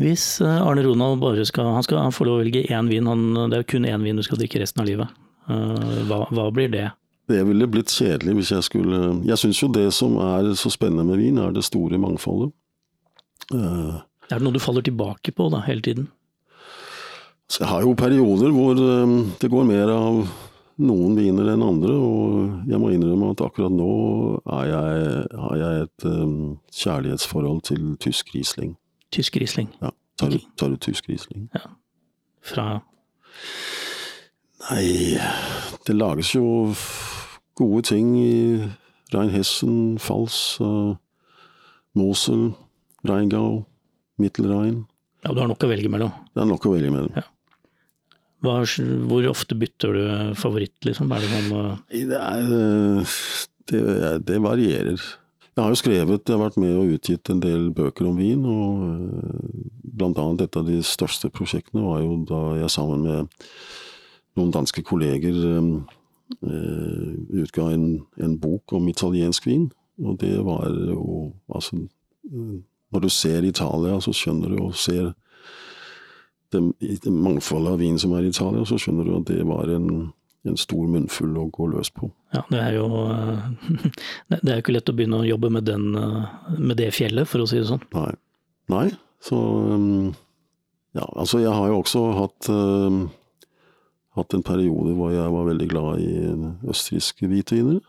Hvis 0.00 0.40
eh, 0.42 0.66
Arne 0.66 0.82
Ronald 0.82 1.20
bare 1.22 1.44
skal 1.46 1.70
Han 1.76 1.84
skal 1.86 2.10
få 2.14 2.26
lov 2.26 2.40
å 2.40 2.42
velge 2.42 2.64
én 2.66 2.90
vin, 2.90 3.06
han, 3.06 3.50
det 3.50 3.60
er 3.60 3.68
kun 3.68 3.86
én 3.86 4.02
vin 4.02 4.18
du 4.18 4.24
skal 4.26 4.40
drikke 4.40 4.62
resten 4.62 4.82
av 4.82 4.88
livet. 4.88 5.20
Eh, 5.46 6.00
hva, 6.10 6.24
hva 6.34 6.48
blir 6.54 6.72
det? 6.72 6.88
Det 7.30 7.40
ville 7.48 7.68
blitt 7.70 7.92
kjedelig 7.94 8.34
hvis 8.36 8.50
jeg 8.52 8.66
skulle 8.66 8.98
Jeg 9.24 9.40
syns 9.40 9.62
jo 9.62 9.70
det 9.72 9.86
som 9.96 10.18
er 10.20 10.50
så 10.60 10.72
spennende 10.72 11.06
med 11.08 11.22
vin, 11.22 11.38
er 11.40 11.54
det 11.54 11.64
store 11.64 12.00
mangfoldet. 12.00 12.52
Uh, 13.52 14.00
er 14.32 14.38
det 14.38 14.44
noe 14.44 14.56
du 14.56 14.60
faller 14.62 14.84
tilbake 14.84 15.32
på 15.36 15.48
da, 15.52 15.62
hele 15.66 15.84
tiden? 15.84 16.08
Så 17.48 17.62
jeg 17.62 17.70
har 17.70 17.84
jo 17.84 17.96
perioder 17.96 18.52
hvor 18.56 18.78
det 18.78 19.50
går 19.52 19.66
mer 19.68 19.90
av 19.92 20.22
noen 20.80 21.16
viner 21.16 21.50
enn 21.52 21.62
andre, 21.62 21.92
og 21.92 22.70
jeg 22.70 22.80
må 22.80 22.88
innrømme 22.94 23.34
at 23.34 23.42
akkurat 23.44 23.72
nå 23.72 23.90
jeg, 24.48 25.26
har 25.44 25.58
jeg 25.60 25.84
et 25.84 26.06
um, 26.08 26.56
kjærlighetsforhold 26.72 27.60
til 27.68 27.92
tysk 28.00 28.32
Riesling. 28.32 28.72
Tysk 29.14 29.38
Riesling. 29.38 29.70
Ja. 29.80 29.92
Tar 30.18 30.34
du, 30.34 30.40
tar 30.58 30.74
du 30.74 30.78
tysk 30.82 31.08
Riesling? 31.10 31.48
Ja. 31.54 31.68
Fra 32.44 32.66
Nei, 34.64 35.18
det 35.84 35.94
lages 35.96 36.30
jo 36.32 36.72
gode 37.58 37.82
ting 37.90 38.14
i 38.16 38.34
Rheinhessen, 39.12 39.98
Fals, 40.00 40.56
uh, 40.64 40.94
Mosel, 41.98 42.54
Rheingau, 43.04 43.66
Mittelrhein. 44.18 44.86
Ja, 45.24 45.34
du 45.34 45.42
har 45.42 45.50
nok 45.50 45.66
å 45.66 45.70
velge 45.70 45.90
mellom? 45.92 46.14
Det 46.32 46.42
er 46.42 46.48
nok 46.48 46.64
å 46.66 46.72
velge 46.72 46.92
mellom. 46.94 47.12
Ja. 47.18 47.26
Hva, 48.44 48.56
hvor 49.08 49.28
ofte 49.28 49.56
bytter 49.56 49.94
du 49.96 50.08
favoritt, 50.40 50.78
liksom? 50.84 51.12
Er 51.12 51.24
det, 51.24 51.30
noen, 51.32 51.76
uh... 51.76 51.84
det, 51.92 52.20
er, 52.20 52.50
eh, 52.56 53.14
det, 53.70 53.84
det 54.28 54.40
varierer. 54.44 55.04
Jeg 55.54 55.62
har 55.62 55.70
jo 55.70 55.78
skrevet, 55.78 56.22
jeg 56.26 56.34
har 56.34 56.42
vært 56.42 56.58
med 56.58 56.74
og 56.74 56.96
utgitt 56.96 57.30
en 57.30 57.40
del 57.42 57.68
bøker 57.74 58.08
om 58.10 58.16
vin, 58.18 58.42
og 58.42 58.80
eh, 58.88 59.58
blant 59.94 60.18
annet 60.18 60.48
et 60.48 60.56
av 60.58 60.66
de 60.66 60.80
største 60.82 61.30
prosjektene 61.30 61.84
var 61.84 62.00
jo 62.02 62.16
da 62.26 62.40
jeg 62.58 62.72
sammen 62.74 63.04
med 63.06 63.44
noen 64.34 64.50
danske 64.50 64.82
kolleger 64.82 65.36
uh, 65.38 65.76
utga 67.38 67.68
en, 67.70 67.84
en, 68.18 68.32
bok 68.42 68.74
om 68.74 68.88
italiensk 68.90 69.46
vin. 69.46 69.68
Og 70.02 70.18
det 70.18 70.34
var 70.42 70.66
jo 70.90 71.30
Altså, 71.54 71.78
når 72.90 73.00
du 73.00 73.08
ser 73.08 73.46
Italia, 73.46 74.00
så 74.00 74.10
skjønner 74.10 74.50
du 74.50 74.58
og 74.64 74.74
ser 74.74 75.12
det 76.50 77.12
mangfoldet 77.12 77.76
av 77.76 77.78
vin 77.78 77.98
som 77.98 78.14
er 78.14 78.26
i 78.26 78.32
Italia, 78.32 78.64
så 78.66 78.78
skjønner 78.80 79.06
du 79.06 79.14
at 79.20 79.28
det 79.30 79.46
var 79.46 79.70
en, 79.70 80.10
en 80.44 80.58
stor 80.60 80.86
munnfull 80.90 81.36
å 81.40 81.46
gå 81.52 81.68
løs 81.72 81.90
på. 81.94 82.10
Ja, 82.34 82.42
det 82.50 82.60
er 82.60 82.76
jo 82.76 82.88
Det 84.30 84.42
er 84.42 84.58
jo 84.58 84.62
ikke 84.62 84.76
lett 84.76 84.92
å 84.92 84.96
begynne 84.96 85.22
å 85.22 85.28
jobbe 85.28 85.50
med, 85.54 85.66
den, 85.68 85.90
med 86.58 86.76
det 86.80 86.90
fjellet, 86.96 87.28
for 87.30 87.44
å 87.44 87.48
si 87.48 87.60
det 87.60 87.68
sånn. 87.70 87.84
Nei. 87.96 88.12
Nei, 88.72 88.86
så 89.24 89.38
Ja, 90.94 91.04
altså 91.18 91.40
jeg 91.42 91.52
har 91.52 91.68
jo 91.72 91.80
også 91.82 92.04
hatt 92.20 92.48
hatt 94.14 94.34
en 94.36 94.44
periode 94.46 94.94
hvor 94.94 95.10
jeg 95.10 95.32
var 95.34 95.48
veldig 95.48 95.66
glad 95.70 96.02
i 96.02 96.12
østerrikske 96.70 97.28
hvitviner. 97.30 97.80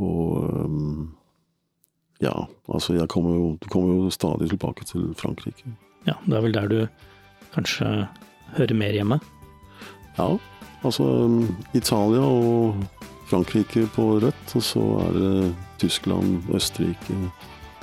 Og 0.00 1.10
ja, 2.22 2.32
altså 2.72 2.96
jeg 2.96 3.08
kommer 3.12 3.36
jo, 3.36 3.48
kommer 3.72 4.06
jo 4.06 4.14
stadig 4.14 4.48
tilbake 4.52 4.86
til 4.88 5.10
Frankrike. 5.20 5.68
Ja, 6.08 6.16
det 6.24 6.38
er 6.38 6.44
vel 6.46 6.56
der 6.56 6.70
du 6.70 6.78
kanskje 7.52 8.06
hører 8.56 8.78
mer 8.78 8.94
hjemme? 8.96 9.20
Ja, 10.16 10.36
altså 10.82 11.06
Italia 11.74 12.20
og 12.20 12.76
Frankrike 13.30 13.86
på 13.94 14.08
rødt, 14.22 14.54
og 14.54 14.62
så 14.62 14.82
er 15.06 15.18
det 15.18 15.54
Tyskland, 15.82 16.42
Østerrike, 16.54 17.16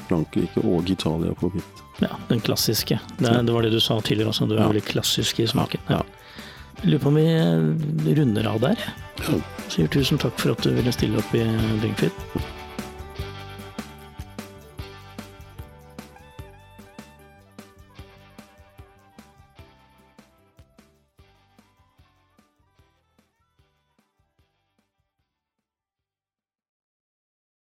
Frankrike 0.07 0.63
og 0.63 0.89
Italia 0.89 1.33
på 1.39 1.51
hvitt. 1.53 1.83
Ja, 2.01 2.15
den 2.29 2.41
klassiske. 2.41 2.99
Det, 3.17 3.29
det, 3.45 3.53
var 3.53 3.61
det 3.61 3.73
du 3.73 3.79
sa 3.79 3.99
tidligere 4.01 4.33
også, 4.33 4.47
du 4.49 4.55
er 4.57 4.63
ja. 4.63 4.71
veldig 4.71 4.85
klassisk 4.87 5.39
i 5.43 5.47
smaken. 5.47 5.83
Ja. 5.89 6.01
Lurer 6.83 6.99
på 6.99 7.11
om 7.11 7.19
vi 7.19 8.15
runder 8.17 8.49
av 8.49 8.59
der. 8.63 8.81
Ja. 9.21 9.39
Sier 9.71 9.87
tusen 9.91 10.19
takk 10.19 10.35
for 10.41 10.55
at 10.55 10.65
du 10.65 10.73
ville 10.75 10.91
stille 10.95 11.21
opp 11.21 11.35
i 11.37 11.43
Drinkfit. 11.83 12.25